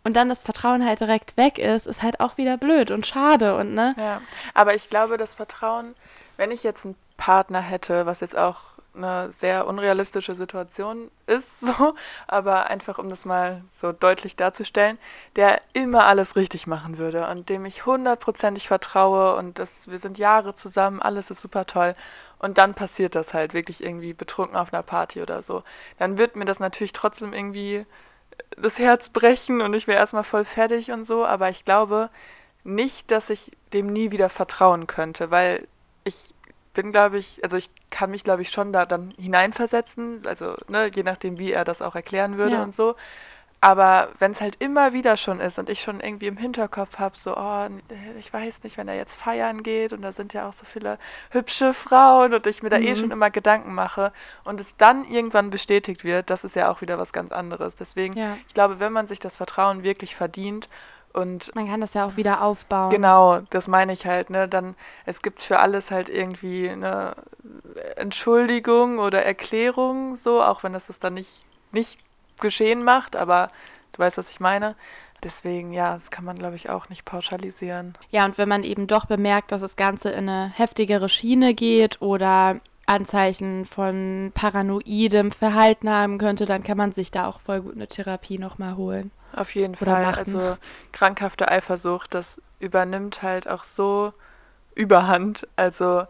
und 0.05 0.16
dann 0.16 0.29
das 0.29 0.40
Vertrauen 0.40 0.85
halt 0.85 1.01
direkt 1.01 1.37
weg 1.37 1.59
ist, 1.59 1.87
ist 1.87 2.03
halt 2.03 2.20
auch 2.20 2.37
wieder 2.37 2.57
blöd 2.57 2.90
und 2.90 3.07
schade 3.07 3.57
und 3.57 3.74
ne? 3.74 3.94
Ja, 3.98 4.22
aber 4.55 4.74
ich 4.74 4.88
glaube, 4.88 5.16
das 5.16 5.35
Vertrauen, 5.35 5.94
wenn 6.37 6.51
ich 6.51 6.62
jetzt 6.62 6.87
einen 6.87 6.96
Partner 7.16 7.61
hätte, 7.61 8.07
was 8.07 8.20
jetzt 8.20 8.37
auch 8.37 8.78
eine 8.99 9.33
sehr 9.33 9.67
unrealistische 9.67 10.35
Situation 10.35 11.11
ist, 11.27 11.61
so, 11.67 11.95
aber 12.27 12.69
einfach 12.69 12.99
um 12.99 13.09
das 13.11 13.25
mal 13.25 13.63
so 13.73 13.93
deutlich 13.93 14.37
darzustellen, 14.37 14.99
der 15.37 15.61
immer 15.73 16.07
alles 16.07 16.37
richtig 16.37 16.67
machen 16.67 16.99
würde 16.99 17.27
und 17.29 17.49
dem 17.49 17.65
ich 17.65 17.87
hundertprozentig 17.87 18.69
vertraue 18.69 19.37
und 19.37 19.59
das, 19.59 19.89
wir 19.89 19.99
sind 19.99 20.19
Jahre 20.19 20.55
zusammen, 20.55 21.01
alles 21.01 21.31
ist 21.31 21.41
super 21.41 21.67
toll. 21.67 21.95
Und 22.41 22.57
dann 22.59 22.75
passiert 22.75 23.17
das 23.17 23.35
halt 23.35 23.53
wirklich 23.53 23.83
irgendwie 23.83 24.13
betrunken 24.13 24.57
auf 24.57 24.73
einer 24.73 24.85
Party 24.85 25.21
oder 25.23 25.43
so, 25.43 25.65
dann 25.99 26.19
wird 26.19 26.37
mir 26.37 26.45
das 26.45 26.61
natürlich 26.61 26.93
trotzdem 26.93 27.33
irgendwie 27.33 27.85
das 28.57 28.79
Herz 28.79 29.09
brechen 29.09 29.61
und 29.61 29.75
ich 29.75 29.87
wäre 29.87 29.99
erstmal 29.99 30.25
voll 30.25 30.45
fertig 30.45 30.91
und 30.93 31.05
so, 31.05 31.25
aber 31.25 31.51
ich 31.51 31.65
glaube 31.65 32.11
nicht, 32.65 33.11
dass 33.11 33.31
ich 33.31 33.53
dem 33.73 33.93
nie 33.93 34.11
wieder 34.11 34.31
vertrauen 34.31 34.87
könnte, 34.87 35.31
weil 35.31 35.67
ich 36.05 36.35
bin, 36.79 36.93
glaube 36.93 37.19
ich, 37.19 37.43
also 37.43 37.57
ich 37.57 37.71
kann 37.91 38.12
mich, 38.12 38.23
glaube 38.23 38.43
ich, 38.43 38.51
schon 38.51 38.73
da 38.73 38.87
dann 38.87 39.12
hineinversetzen, 39.19 40.23
also 40.27 40.55
ne, 40.69 40.88
je 40.95 41.03
nachdem, 41.03 41.37
wie 41.37 41.51
er 41.51 41.64
das 41.64 41.83
auch 41.83 41.97
erklären 41.97 42.38
würde 42.38 42.55
ja. 42.55 42.62
und 42.62 42.73
so. 42.73 42.95
Aber 43.61 44.11
wenn 44.21 44.31
es 44.31 44.41
halt 44.41 44.62
immer 44.62 44.93
wieder 44.93 45.17
schon 45.17 45.41
ist 45.41 45.59
und 45.59 45.69
ich 45.69 45.83
schon 45.83 45.99
irgendwie 45.99 46.29
im 46.29 46.37
Hinterkopf 46.37 47.01
habe, 47.01 47.19
so, 47.19 47.37
oh, 47.37 47.67
ich 48.17 48.33
weiß 48.33 48.62
nicht, 48.62 48.77
wenn 48.79 48.87
er 48.87 48.95
jetzt 48.95 49.17
feiern 49.17 49.64
geht 49.64 49.93
und 49.93 50.03
da 50.03 50.12
sind 50.12 50.35
ja 50.35 50.49
auch 50.49 50.53
so 50.53 50.64
viele 50.64 51.01
hübsche 51.31 51.75
Frauen 51.75 52.33
und 52.33 52.47
ich 52.47 52.62
mir 52.62 52.71
da 52.71 52.77
eh 52.77 52.83
mhm. 52.83 52.87
eh 52.87 52.97
schon 52.97 53.11
immer 53.11 53.31
Gedanken 53.31 53.75
mache 53.75 54.12
und 54.45 54.61
es 54.61 54.77
dann 54.77 55.05
irgendwann 55.05 55.51
bestätigt 55.51 56.05
wird, 56.05 56.31
das 56.31 56.45
ist 56.45 56.55
ja 56.55 56.71
auch 56.71 56.81
wieder 56.81 56.97
was 56.97 57.12
ganz 57.12 57.33
anderes. 57.33 57.75
Deswegen, 57.75 58.17
ja. 58.17 58.38
ich 58.47 58.55
glaube, 58.55 58.79
wenn 58.79 58.93
man 58.93 59.09
sich 59.09 59.19
das 59.19 59.37
Vertrauen 59.37 59.83
wirklich 59.83 60.14
verdient 60.14 60.69
und 61.12 61.55
man 61.55 61.66
kann 61.66 61.81
das 61.81 61.94
ja 61.94 62.07
auch 62.07 62.16
wieder 62.16 62.42
aufbauen. 62.42 62.90
Genau, 62.90 63.40
das 63.51 63.68
meine 63.68 63.92
ich 63.92 64.07
halt, 64.07 64.31
ne? 64.31 64.49
Dann, 64.49 64.75
es 65.07 65.23
gibt 65.23 65.42
für 65.42 65.59
alles 65.59 65.90
halt 65.90 66.09
irgendwie 66.09 66.68
eine 66.68 67.14
Entschuldigung 67.97 68.99
oder 68.99 69.25
Erklärung, 69.25 70.16
so, 70.16 70.42
auch 70.42 70.62
wenn 70.62 70.73
das 70.73 70.87
das 70.87 70.99
dann 70.99 71.14
nicht, 71.14 71.40
nicht 71.73 72.01
geschehen 72.40 72.85
macht, 72.85 73.16
aber 73.16 73.51
du 73.92 74.01
weißt, 74.01 74.18
was 74.18 74.31
ich 74.31 74.40
meine. 74.40 74.77
Deswegen, 75.23 75.73
ja, 75.73 75.94
das 75.94 76.12
kann 76.12 76.25
man, 76.25 76.38
glaube 76.38 76.55
ich, 76.55 76.71
auch 76.71 76.88
nicht 76.88 77.05
pauschalisieren. 77.05 77.94
Ja, 78.11 78.25
und 78.25 78.38
wenn 78.38 78.49
man 78.49 78.62
eben 78.62 78.87
doch 78.87 79.07
bemerkt, 79.07 79.51
dass 79.51 79.61
das 79.61 79.75
Ganze 79.75 80.11
in 80.11 80.29
eine 80.29 80.53
heftigere 80.55 81.09
Schiene 81.09 81.55
geht 81.55 82.01
oder 82.01 82.61
Anzeichen 82.87 83.64
von 83.64 84.31
paranoidem 84.33 85.33
Verhalten 85.33 85.90
haben 85.90 86.18
könnte, 86.18 86.47
dann 86.47 86.62
kann 86.62 86.79
man 86.79 86.92
sich 86.92 87.11
da 87.11 87.27
auch 87.27 87.40
voll 87.40 87.62
gut 87.62 87.75
eine 87.75 87.88
Therapie 87.88 88.38
nochmal 88.38 88.77
holen. 88.77 89.11
Auf 89.38 89.55
jeden 89.55 89.77
Fall. 89.77 90.05
Machen. 90.05 90.18
Also 90.18 90.57
krankhafte 90.92 91.48
Eifersucht, 91.48 92.14
das 92.14 92.40
übernimmt 92.61 93.22
halt 93.22 93.48
auch 93.48 93.64
so 93.64 94.12
Überhand. 94.74 95.48
Also 95.57 96.07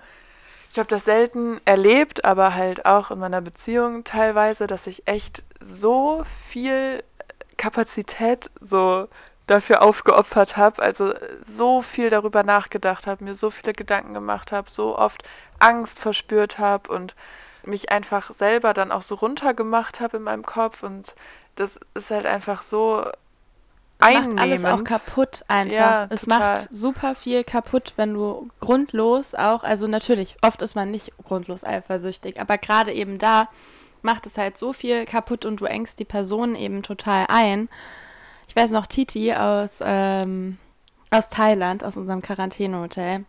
ich 0.71 0.79
habe 0.79 0.89
das 0.89 1.05
selten 1.05 1.61
erlebt, 1.65 2.25
aber 2.25 2.55
halt 2.55 2.85
auch 2.85 3.11
in 3.11 3.19
meiner 3.19 3.41
Beziehung 3.41 4.05
teilweise, 4.05 4.67
dass 4.67 4.87
ich 4.87 5.09
echt 5.09 5.43
so 5.61 6.25
viel 6.49 7.03
Kapazität 7.57 8.51
so 8.61 9.09
dafür 9.47 9.81
aufgeopfert 9.83 10.57
habe, 10.57 10.83
also 10.83 11.15
so 11.43 11.81
viel 11.81 12.11
darüber 12.11 12.43
nachgedacht 12.43 13.07
habe, 13.07 13.25
mir 13.25 13.35
so 13.35 13.51
viele 13.51 13.73
Gedanken 13.73 14.13
gemacht 14.13 14.53
habe, 14.53 14.71
so 14.71 14.99
oft 14.99 15.23
Angst 15.59 15.99
verspürt 15.99 16.59
habe 16.59 16.93
und 16.93 17.17
mich 17.69 17.91
einfach 17.91 18.33
selber 18.33 18.73
dann 18.73 18.93
auch 18.93 19.03
so 19.03 19.15
runtergemacht 19.15 20.01
habe 20.01 20.19
in 20.19 20.25
meinem 20.25 20.45
Kopf 20.45 20.83
und 20.83 21.15
das 21.55 21.79
ist 21.95 22.11
halt 22.11 22.27
einfach 22.27 22.63
so 22.63 23.05
einnehmend. 23.99 24.35
macht 24.35 24.43
alles 24.43 24.65
auch 24.65 24.85
kaputt 24.85 25.45
einfach. 25.49 25.73
Ja, 25.73 26.07
es 26.11 26.23
total. 26.23 26.39
macht 26.39 26.69
super 26.71 27.15
viel 27.15 27.45
kaputt, 27.45 27.95
wenn 27.97 28.15
du 28.15 28.49
grundlos 28.61 29.35
auch, 29.35 29.63
also 29.65 29.87
natürlich, 29.87 30.37
oft 30.43 30.63
ist 30.63 30.75
man 30.75 30.91
nicht 30.91 31.13
grundlos 31.25 31.65
eifersüchtig, 31.65 32.41
aber 32.41 32.59
gerade 32.59 32.93
eben 32.93 33.19
da 33.19 33.49
macht 34.03 34.27
es 34.27 34.39
halt 34.39 34.57
so 34.57 34.73
viel 34.73 35.05
kaputt 35.05 35.45
und 35.45 35.61
du 35.61 35.65
engst 35.65 35.99
die 35.99 36.05
Person 36.05 36.55
eben 36.55 36.83
total 36.83 37.27
ein. 37.29 37.69
Ich 38.47 38.55
weiß 38.55 38.71
noch, 38.71 38.87
Titi 38.87 39.35
aus, 39.35 39.81
ähm, 39.83 40.59
aus 41.11 41.29
Thailand, 41.29 41.83
aus 41.85 41.97
unserem 41.97 42.23
Quarantänehotel, 42.23 43.25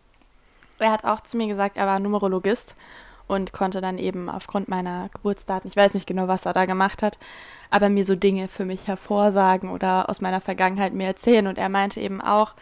er 0.78 0.92
hat 0.92 1.04
auch 1.04 1.20
zu 1.20 1.36
mir 1.36 1.46
gesagt, 1.46 1.76
er 1.76 1.86
war 1.86 1.98
Numerologist 1.98 2.74
und 3.30 3.52
konnte 3.52 3.80
dann 3.80 3.96
eben 3.98 4.28
aufgrund 4.28 4.68
meiner 4.68 5.08
Geburtsdaten, 5.10 5.68
ich 5.68 5.76
weiß 5.76 5.94
nicht 5.94 6.08
genau, 6.08 6.26
was 6.26 6.46
er 6.46 6.52
da 6.52 6.64
gemacht 6.64 7.00
hat, 7.00 7.16
aber 7.70 7.88
mir 7.88 8.04
so 8.04 8.16
Dinge 8.16 8.48
für 8.48 8.64
mich 8.64 8.88
hervorsagen 8.88 9.70
oder 9.70 10.10
aus 10.10 10.20
meiner 10.20 10.40
Vergangenheit 10.40 10.94
mir 10.94 11.06
erzählen. 11.06 11.46
Und 11.46 11.56
er 11.56 11.68
meinte 11.68 12.00
eben 12.00 12.20
auch, 12.20 12.54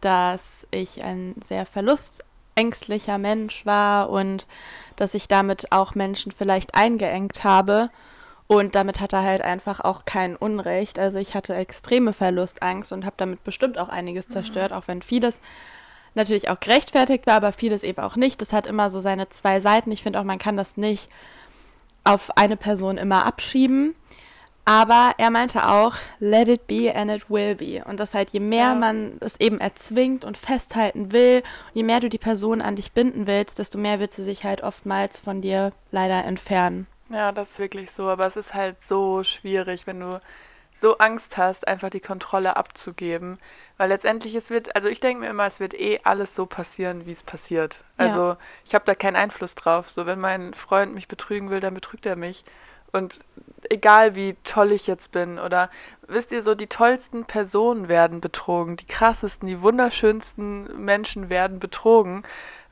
dass 0.00 0.66
ich 0.72 1.04
ein 1.04 1.36
sehr 1.44 1.64
verlustängstlicher 1.64 3.18
Mensch 3.18 3.64
war 3.64 4.10
und 4.10 4.48
dass 4.96 5.14
ich 5.14 5.28
damit 5.28 5.70
auch 5.70 5.94
Menschen 5.94 6.32
vielleicht 6.32 6.74
eingeengt 6.74 7.44
habe. 7.44 7.88
Und 8.48 8.74
damit 8.74 8.98
hat 8.98 9.12
er 9.12 9.22
halt 9.22 9.42
einfach 9.42 9.78
auch 9.78 10.06
kein 10.06 10.34
Unrecht. 10.34 10.98
Also 10.98 11.18
ich 11.18 11.36
hatte 11.36 11.54
extreme 11.54 12.12
Verlustangst 12.12 12.92
und 12.92 13.04
habe 13.04 13.14
damit 13.16 13.44
bestimmt 13.44 13.78
auch 13.78 13.88
einiges 13.88 14.26
mhm. 14.26 14.32
zerstört, 14.32 14.72
mhm. 14.72 14.76
auch 14.76 14.88
wenn 14.88 15.02
vieles 15.02 15.38
natürlich 16.14 16.48
auch 16.48 16.60
gerechtfertigt 16.60 17.26
war, 17.26 17.34
aber 17.34 17.52
vieles 17.52 17.82
eben 17.82 18.00
auch 18.00 18.16
nicht. 18.16 18.40
Das 18.40 18.52
hat 18.52 18.66
immer 18.66 18.90
so 18.90 19.00
seine 19.00 19.28
zwei 19.28 19.60
Seiten. 19.60 19.92
Ich 19.92 20.02
finde 20.02 20.20
auch, 20.20 20.24
man 20.24 20.38
kann 20.38 20.56
das 20.56 20.76
nicht 20.76 21.08
auf 22.04 22.36
eine 22.36 22.56
Person 22.56 22.98
immer 22.98 23.26
abschieben. 23.26 23.94
Aber 24.64 25.14
er 25.18 25.30
meinte 25.30 25.66
auch, 25.66 25.94
let 26.20 26.46
it 26.46 26.66
be 26.66 26.94
and 26.94 27.10
it 27.10 27.28
will 27.30 27.56
be. 27.56 27.82
Und 27.84 27.98
das 27.98 28.14
halt, 28.14 28.30
je 28.30 28.40
mehr 28.40 28.68
ja. 28.68 28.74
man 28.74 29.16
es 29.20 29.40
eben 29.40 29.58
erzwingt 29.58 30.24
und 30.24 30.36
festhalten 30.36 31.12
will, 31.12 31.42
je 31.72 31.82
mehr 31.82 32.00
du 32.00 32.08
die 32.08 32.18
Person 32.18 32.60
an 32.60 32.76
dich 32.76 32.92
binden 32.92 33.26
willst, 33.26 33.58
desto 33.58 33.78
mehr 33.78 33.98
wird 33.98 34.12
sie 34.12 34.22
sich 34.22 34.44
halt 34.44 34.62
oftmals 34.62 35.18
von 35.18 35.40
dir 35.40 35.72
leider 35.90 36.24
entfernen. 36.24 36.86
Ja, 37.08 37.32
das 37.32 37.52
ist 37.52 37.58
wirklich 37.58 37.90
so. 37.90 38.08
Aber 38.08 38.26
es 38.26 38.36
ist 38.36 38.54
halt 38.54 38.82
so 38.82 39.24
schwierig, 39.24 39.86
wenn 39.86 40.00
du 40.00 40.20
so 40.80 40.98
Angst 40.98 41.36
hast, 41.36 41.68
einfach 41.68 41.90
die 41.90 42.00
Kontrolle 42.00 42.56
abzugeben. 42.56 43.38
Weil 43.76 43.90
letztendlich 43.90 44.34
es 44.34 44.50
wird, 44.50 44.74
also 44.74 44.88
ich 44.88 45.00
denke 45.00 45.20
mir 45.20 45.30
immer, 45.30 45.46
es 45.46 45.60
wird 45.60 45.74
eh 45.74 46.00
alles 46.04 46.34
so 46.34 46.46
passieren, 46.46 47.06
wie 47.06 47.12
es 47.12 47.22
passiert. 47.22 47.82
Also 47.96 48.28
ja. 48.28 48.38
ich 48.64 48.74
habe 48.74 48.84
da 48.84 48.94
keinen 48.94 49.16
Einfluss 49.16 49.54
drauf. 49.54 49.90
So, 49.90 50.06
wenn 50.06 50.20
mein 50.20 50.54
Freund 50.54 50.94
mich 50.94 51.08
betrügen 51.08 51.50
will, 51.50 51.60
dann 51.60 51.74
betrügt 51.74 52.06
er 52.06 52.16
mich. 52.16 52.44
Und 52.92 53.20
egal 53.68 54.14
wie 54.14 54.36
toll 54.42 54.72
ich 54.72 54.86
jetzt 54.86 55.12
bin 55.12 55.38
oder 55.38 55.70
wisst 56.08 56.32
ihr 56.32 56.42
so, 56.42 56.54
die 56.54 56.66
tollsten 56.66 57.24
Personen 57.24 57.88
werden 57.88 58.20
betrogen, 58.20 58.76
die 58.76 58.86
krassesten, 58.86 59.46
die 59.46 59.62
wunderschönsten 59.62 60.84
Menschen 60.84 61.30
werden 61.30 61.60
betrogen. 61.60 62.24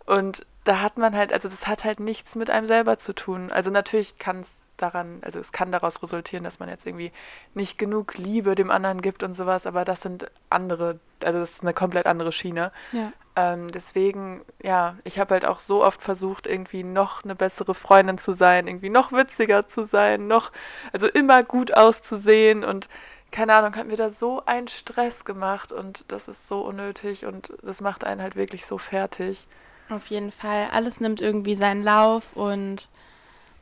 Und 0.06 0.46
da 0.64 0.80
hat 0.80 0.98
man 0.98 1.16
halt, 1.16 1.32
also 1.32 1.48
das 1.48 1.66
hat 1.66 1.84
halt 1.84 2.00
nichts 2.00 2.34
mit 2.36 2.50
einem 2.50 2.66
selber 2.66 2.98
zu 2.98 3.14
tun. 3.14 3.52
Also 3.52 3.70
natürlich 3.70 4.18
kann 4.18 4.40
es 4.40 4.60
daran, 4.82 5.20
also 5.22 5.38
es 5.38 5.52
kann 5.52 5.72
daraus 5.72 6.02
resultieren, 6.02 6.44
dass 6.44 6.58
man 6.58 6.68
jetzt 6.68 6.86
irgendwie 6.86 7.12
nicht 7.54 7.78
genug 7.78 8.16
Liebe 8.16 8.54
dem 8.54 8.70
anderen 8.70 9.00
gibt 9.00 9.22
und 9.22 9.34
sowas, 9.34 9.66
aber 9.66 9.84
das 9.84 10.02
sind 10.02 10.30
andere, 10.50 10.98
also 11.22 11.40
das 11.40 11.50
ist 11.50 11.62
eine 11.62 11.74
komplett 11.74 12.06
andere 12.06 12.32
Schiene. 12.32 12.72
Ja. 12.92 13.12
Ähm, 13.36 13.68
deswegen, 13.68 14.42
ja, 14.62 14.96
ich 15.04 15.18
habe 15.18 15.34
halt 15.34 15.44
auch 15.44 15.60
so 15.60 15.84
oft 15.84 16.02
versucht, 16.02 16.46
irgendwie 16.46 16.82
noch 16.82 17.24
eine 17.24 17.34
bessere 17.34 17.74
Freundin 17.74 18.18
zu 18.18 18.32
sein, 18.32 18.66
irgendwie 18.66 18.90
noch 18.90 19.12
witziger 19.12 19.66
zu 19.66 19.84
sein, 19.84 20.26
noch, 20.26 20.50
also 20.92 21.06
immer 21.06 21.42
gut 21.44 21.74
auszusehen 21.74 22.64
und 22.64 22.88
keine 23.30 23.54
Ahnung, 23.54 23.76
hat 23.76 23.86
mir 23.86 23.96
da 23.96 24.10
so 24.10 24.42
einen 24.46 24.68
Stress 24.68 25.24
gemacht 25.24 25.72
und 25.72 26.04
das 26.08 26.28
ist 26.28 26.48
so 26.48 26.62
unnötig 26.62 27.26
und 27.26 27.52
das 27.62 27.80
macht 27.80 28.04
einen 28.04 28.22
halt 28.22 28.36
wirklich 28.36 28.64
so 28.64 28.78
fertig. 28.78 29.46
Auf 29.90 30.08
jeden 30.08 30.32
Fall. 30.32 30.68
Alles 30.72 31.00
nimmt 31.00 31.20
irgendwie 31.20 31.54
seinen 31.54 31.82
Lauf 31.82 32.34
und 32.34 32.88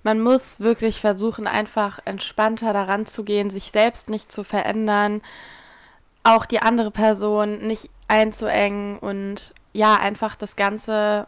man 0.06 0.20
muss 0.20 0.60
wirklich 0.60 1.00
versuchen, 1.00 1.48
einfach 1.48 1.98
entspannter 2.04 2.72
daran 2.72 3.06
zu 3.06 3.24
gehen, 3.24 3.50
sich 3.50 3.72
selbst 3.72 4.08
nicht 4.08 4.30
zu 4.30 4.44
verändern, 4.44 5.20
auch 6.22 6.46
die 6.46 6.62
andere 6.62 6.92
Person 6.92 7.66
nicht 7.66 7.90
einzuengen 8.06 9.00
und 9.00 9.52
ja, 9.72 9.96
einfach 9.96 10.36
das 10.36 10.54
Ganze 10.54 11.26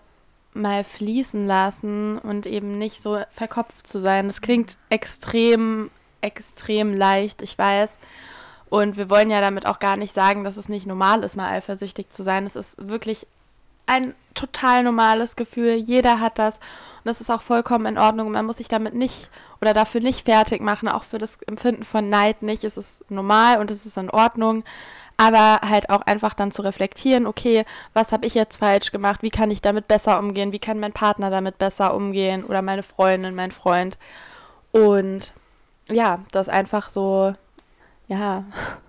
mal 0.54 0.84
fließen 0.84 1.44
lassen 1.44 2.18
und 2.18 2.46
eben 2.46 2.78
nicht 2.78 3.02
so 3.02 3.18
verkopft 3.32 3.84
zu 3.84 3.98
sein. 3.98 4.28
Das 4.28 4.42
klingt 4.42 4.78
extrem, 4.90 5.90
extrem 6.20 6.92
leicht, 6.92 7.42
ich 7.42 7.58
weiß. 7.58 7.98
Und 8.70 8.96
wir 8.96 9.10
wollen 9.10 9.32
ja 9.32 9.40
damit 9.40 9.66
auch 9.66 9.80
gar 9.80 9.96
nicht 9.96 10.14
sagen, 10.14 10.44
dass 10.44 10.56
es 10.56 10.68
nicht 10.68 10.86
normal 10.86 11.24
ist, 11.24 11.34
mal 11.34 11.50
eifersüchtig 11.50 12.10
zu 12.10 12.22
sein. 12.22 12.46
Es 12.46 12.54
ist 12.54 12.76
wirklich 12.88 13.26
ein 13.88 14.14
total 14.34 14.82
normales 14.82 15.36
Gefühl. 15.36 15.74
Jeder 15.74 16.20
hat 16.20 16.38
das. 16.38 16.56
Und 16.56 17.06
das 17.06 17.20
ist 17.20 17.30
auch 17.30 17.42
vollkommen 17.42 17.86
in 17.86 17.98
Ordnung. 17.98 18.30
Man 18.30 18.46
muss 18.46 18.58
sich 18.58 18.68
damit 18.68 18.94
nicht 18.94 19.28
oder 19.60 19.74
dafür 19.74 20.00
nicht 20.00 20.24
fertig 20.26 20.60
machen. 20.60 20.88
Auch 20.88 21.04
für 21.04 21.18
das 21.18 21.42
Empfinden 21.42 21.82
von 21.82 22.08
Neid 22.08 22.42
nicht. 22.42 22.64
Es 22.64 22.76
ist 22.76 23.10
normal 23.10 23.58
und 23.58 23.70
es 23.70 23.86
ist 23.86 23.96
in 23.96 24.10
Ordnung. 24.10 24.64
Aber 25.16 25.68
halt 25.68 25.90
auch 25.90 26.02
einfach 26.02 26.34
dann 26.34 26.52
zu 26.52 26.62
reflektieren, 26.62 27.26
okay, 27.26 27.64
was 27.92 28.12
habe 28.12 28.26
ich 28.26 28.34
jetzt 28.34 28.58
falsch 28.58 28.92
gemacht? 28.92 29.22
Wie 29.22 29.30
kann 29.30 29.50
ich 29.50 29.60
damit 29.60 29.88
besser 29.88 30.20
umgehen? 30.20 30.52
Wie 30.52 30.60
kann 30.60 30.78
mein 30.78 30.92
Partner 30.92 31.28
damit 31.28 31.58
besser 31.58 31.92
umgehen? 31.92 32.44
Oder 32.44 32.62
meine 32.62 32.84
Freundin, 32.84 33.34
mein 33.34 33.50
Freund? 33.50 33.98
Und 34.70 35.32
ja, 35.88 36.20
das 36.30 36.48
einfach 36.48 36.88
so, 36.88 37.34
ja, 38.06 38.44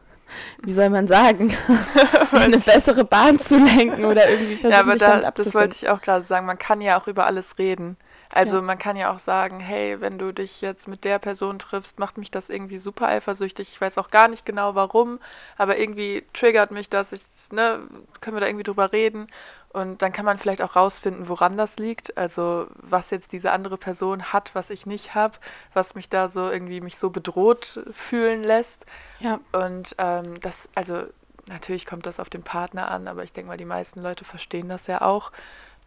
wie 0.64 0.72
soll 0.72 0.90
man 0.90 1.08
sagen, 1.08 1.54
eine 2.32 2.58
bessere 2.58 3.06
Bahn 3.06 3.40
zu 3.40 3.58
lenken 3.58 4.06
oder 4.06 4.30
irgendwie 4.30 4.56
versuchen, 4.56 4.72
Ja, 4.72 4.80
aber 4.80 4.96
da, 4.96 5.32
das 5.32 5.54
wollte 5.54 5.76
ich 5.76 5.90
auch 5.90 6.02
gerade 6.02 6.26
sagen, 6.26 6.46
man 6.46 6.58
kann 6.58 6.82
ja 6.82 7.00
auch 7.00 7.08
über 7.08 7.26
alles 7.26 7.58
reden. 7.58 7.98
Also 8.32 8.58
ja. 8.58 8.62
man 8.62 8.78
kann 8.78 8.96
ja 8.96 9.12
auch 9.12 9.20
sagen, 9.20 9.60
hey, 9.60 10.02
wenn 10.02 10.20
du 10.20 10.32
dich 10.32 10.62
jetzt 10.62 10.88
mit 10.88 11.04
der 11.04 11.18
Person 11.18 11.58
triffst, 11.58 11.98
macht 11.98 12.18
mich 12.18 12.30
das 12.30 12.50
irgendwie 12.50 12.78
super 12.78 13.08
eifersüchtig. 13.08 13.70
Ich 13.70 13.82
weiß 13.82 13.98
auch 13.98 14.10
gar 14.10 14.28
nicht 14.28 14.46
genau 14.46 14.76
warum, 14.76 15.20
aber 15.58 15.80
irgendwie 15.80 16.24
triggert 16.34 16.70
mich 16.72 16.90
das. 16.90 17.12
Ich, 17.12 17.24
ne, 17.52 17.80
können 18.22 18.36
wir 18.36 18.42
da 18.42 18.48
irgendwie 18.48 18.64
drüber 18.64 18.94
reden? 18.94 19.28
Und 19.72 20.02
dann 20.02 20.12
kann 20.12 20.26
man 20.26 20.40
vielleicht 20.40 20.62
auch 20.64 20.76
rausfinden, 20.76 21.28
woran 21.28 21.58
das 21.58 21.78
liegt. 21.78 22.18
Also 22.18 22.68
was 22.76 23.12
jetzt 23.12 23.34
diese 23.34 23.52
andere 23.52 23.78
Person 23.78 24.32
hat, 24.34 24.56
was 24.56 24.70
ich 24.70 24.86
nicht 24.86 25.14
habe, 25.16 25.38
was 25.74 25.96
mich 25.96 26.10
da 26.10 26.28
so 26.28 26.50
irgendwie 26.50 26.82
mich 26.82 26.98
so 26.98 27.10
bedroht 27.10 27.84
fühlen 27.94 28.44
lässt. 28.44 28.86
Ja. 29.20 29.40
Und 29.52 29.96
ähm, 30.00 30.40
das, 30.40 30.70
also 30.74 31.04
natürlich 31.46 31.86
kommt 31.86 32.06
das 32.06 32.20
auf 32.20 32.30
den 32.30 32.44
Partner 32.44 32.90
an, 32.90 33.08
aber 33.08 33.24
ich 33.24 33.34
denke 33.34 33.50
mal, 33.50 33.58
die 33.58 33.66
meisten 33.66 34.02
Leute 34.02 34.26
verstehen 34.26 34.70
das 34.70 34.88
ja 34.88 35.02
auch. 35.02 35.32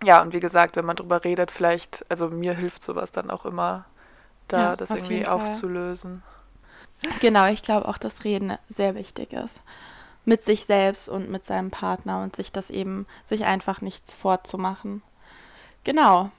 Ja, 0.04 0.22
und 0.22 0.32
wie 0.32 0.40
gesagt, 0.40 0.76
wenn 0.76 0.84
man 0.84 0.96
drüber 0.96 1.24
redet, 1.24 1.50
vielleicht, 1.50 2.04
also 2.08 2.28
mir 2.28 2.54
hilft 2.54 2.82
sowas 2.82 3.12
dann 3.12 3.30
auch 3.30 3.44
immer, 3.44 3.84
da 4.48 4.60
ja, 4.60 4.76
das 4.76 4.90
irgendwie 4.90 5.26
aufzulösen. 5.26 6.22
Genau, 7.20 7.46
ich 7.46 7.62
glaube 7.62 7.88
auch, 7.88 7.98
dass 7.98 8.24
Reden 8.24 8.56
sehr 8.68 8.94
wichtig 8.94 9.32
ist 9.32 9.60
mit 10.24 10.42
sich 10.42 10.64
selbst 10.64 11.08
und 11.08 11.30
mit 11.30 11.44
seinem 11.44 11.70
Partner 11.70 12.22
und 12.22 12.36
sich 12.36 12.52
das 12.52 12.70
eben, 12.70 13.06
sich 13.24 13.44
einfach 13.44 13.80
nichts 13.80 14.14
vorzumachen. 14.14 15.02
Genau. 15.84 16.30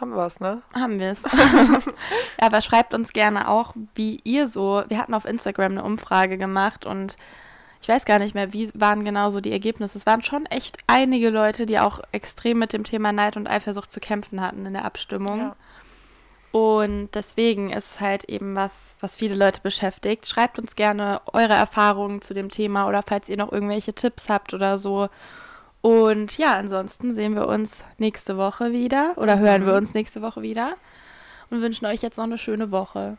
Haben 0.00 0.14
wir 0.14 0.26
es, 0.26 0.40
ne? 0.40 0.62
Haben 0.74 1.00
wir 1.00 1.10
es. 1.12 1.22
ja, 1.22 2.46
aber 2.46 2.60
schreibt 2.60 2.94
uns 2.94 3.12
gerne 3.12 3.48
auch, 3.48 3.74
wie 3.94 4.20
ihr 4.24 4.46
so. 4.46 4.84
Wir 4.88 4.98
hatten 4.98 5.14
auf 5.14 5.24
Instagram 5.24 5.72
eine 5.72 5.84
Umfrage 5.84 6.36
gemacht 6.38 6.84
und 6.86 7.16
ich 7.80 7.88
weiß 7.88 8.04
gar 8.04 8.18
nicht 8.18 8.34
mehr, 8.34 8.52
wie 8.52 8.70
waren 8.74 9.04
genau 9.04 9.30
so 9.30 9.40
die 9.40 9.52
Ergebnisse. 9.52 9.98
Es 9.98 10.06
waren 10.06 10.22
schon 10.22 10.46
echt 10.46 10.78
einige 10.86 11.30
Leute, 11.30 11.66
die 11.66 11.78
auch 11.78 12.00
extrem 12.12 12.58
mit 12.58 12.72
dem 12.72 12.84
Thema 12.84 13.12
Neid 13.12 13.36
und 13.36 13.46
Eifersucht 13.46 13.92
zu 13.92 14.00
kämpfen 14.00 14.40
hatten 14.40 14.66
in 14.66 14.72
der 14.72 14.84
Abstimmung. 14.84 15.38
Ja. 15.38 15.56
Und 16.52 17.10
deswegen 17.14 17.70
ist 17.70 17.92
es 17.92 18.00
halt 18.00 18.24
eben 18.24 18.54
was, 18.54 18.96
was 19.00 19.14
viele 19.14 19.34
Leute 19.34 19.60
beschäftigt. 19.60 20.26
Schreibt 20.26 20.58
uns 20.58 20.74
gerne 20.74 21.20
eure 21.32 21.52
Erfahrungen 21.52 22.22
zu 22.22 22.32
dem 22.32 22.48
Thema 22.48 22.88
oder 22.88 23.02
falls 23.02 23.28
ihr 23.28 23.36
noch 23.36 23.52
irgendwelche 23.52 23.92
Tipps 23.92 24.28
habt 24.28 24.54
oder 24.54 24.78
so. 24.78 25.08
Und 25.82 26.38
ja, 26.38 26.54
ansonsten 26.54 27.14
sehen 27.14 27.34
wir 27.34 27.46
uns 27.46 27.84
nächste 27.98 28.38
Woche 28.38 28.72
wieder 28.72 29.12
oder 29.16 29.38
hören 29.38 29.62
mhm. 29.62 29.66
wir 29.66 29.74
uns 29.74 29.94
nächste 29.94 30.22
Woche 30.22 30.42
wieder 30.42 30.74
und 31.50 31.60
wünschen 31.60 31.86
euch 31.86 32.02
jetzt 32.02 32.16
noch 32.16 32.24
eine 32.24 32.38
schöne 32.38 32.70
Woche. 32.70 33.18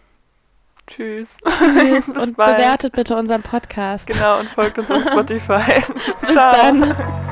Tschüss. 0.88 1.38
Tschüss 1.46 2.08
und 2.18 2.38
bald. 2.38 2.58
bewertet 2.58 2.94
bitte 2.94 3.16
unseren 3.16 3.44
Podcast. 3.44 4.08
Genau, 4.08 4.40
und 4.40 4.50
folgt 4.50 4.80
uns 4.80 4.90
auf 4.90 5.04
Spotify. 5.12 5.84
Ciao. 5.84 5.94
Bis 6.22 6.34
dann. 6.34 7.27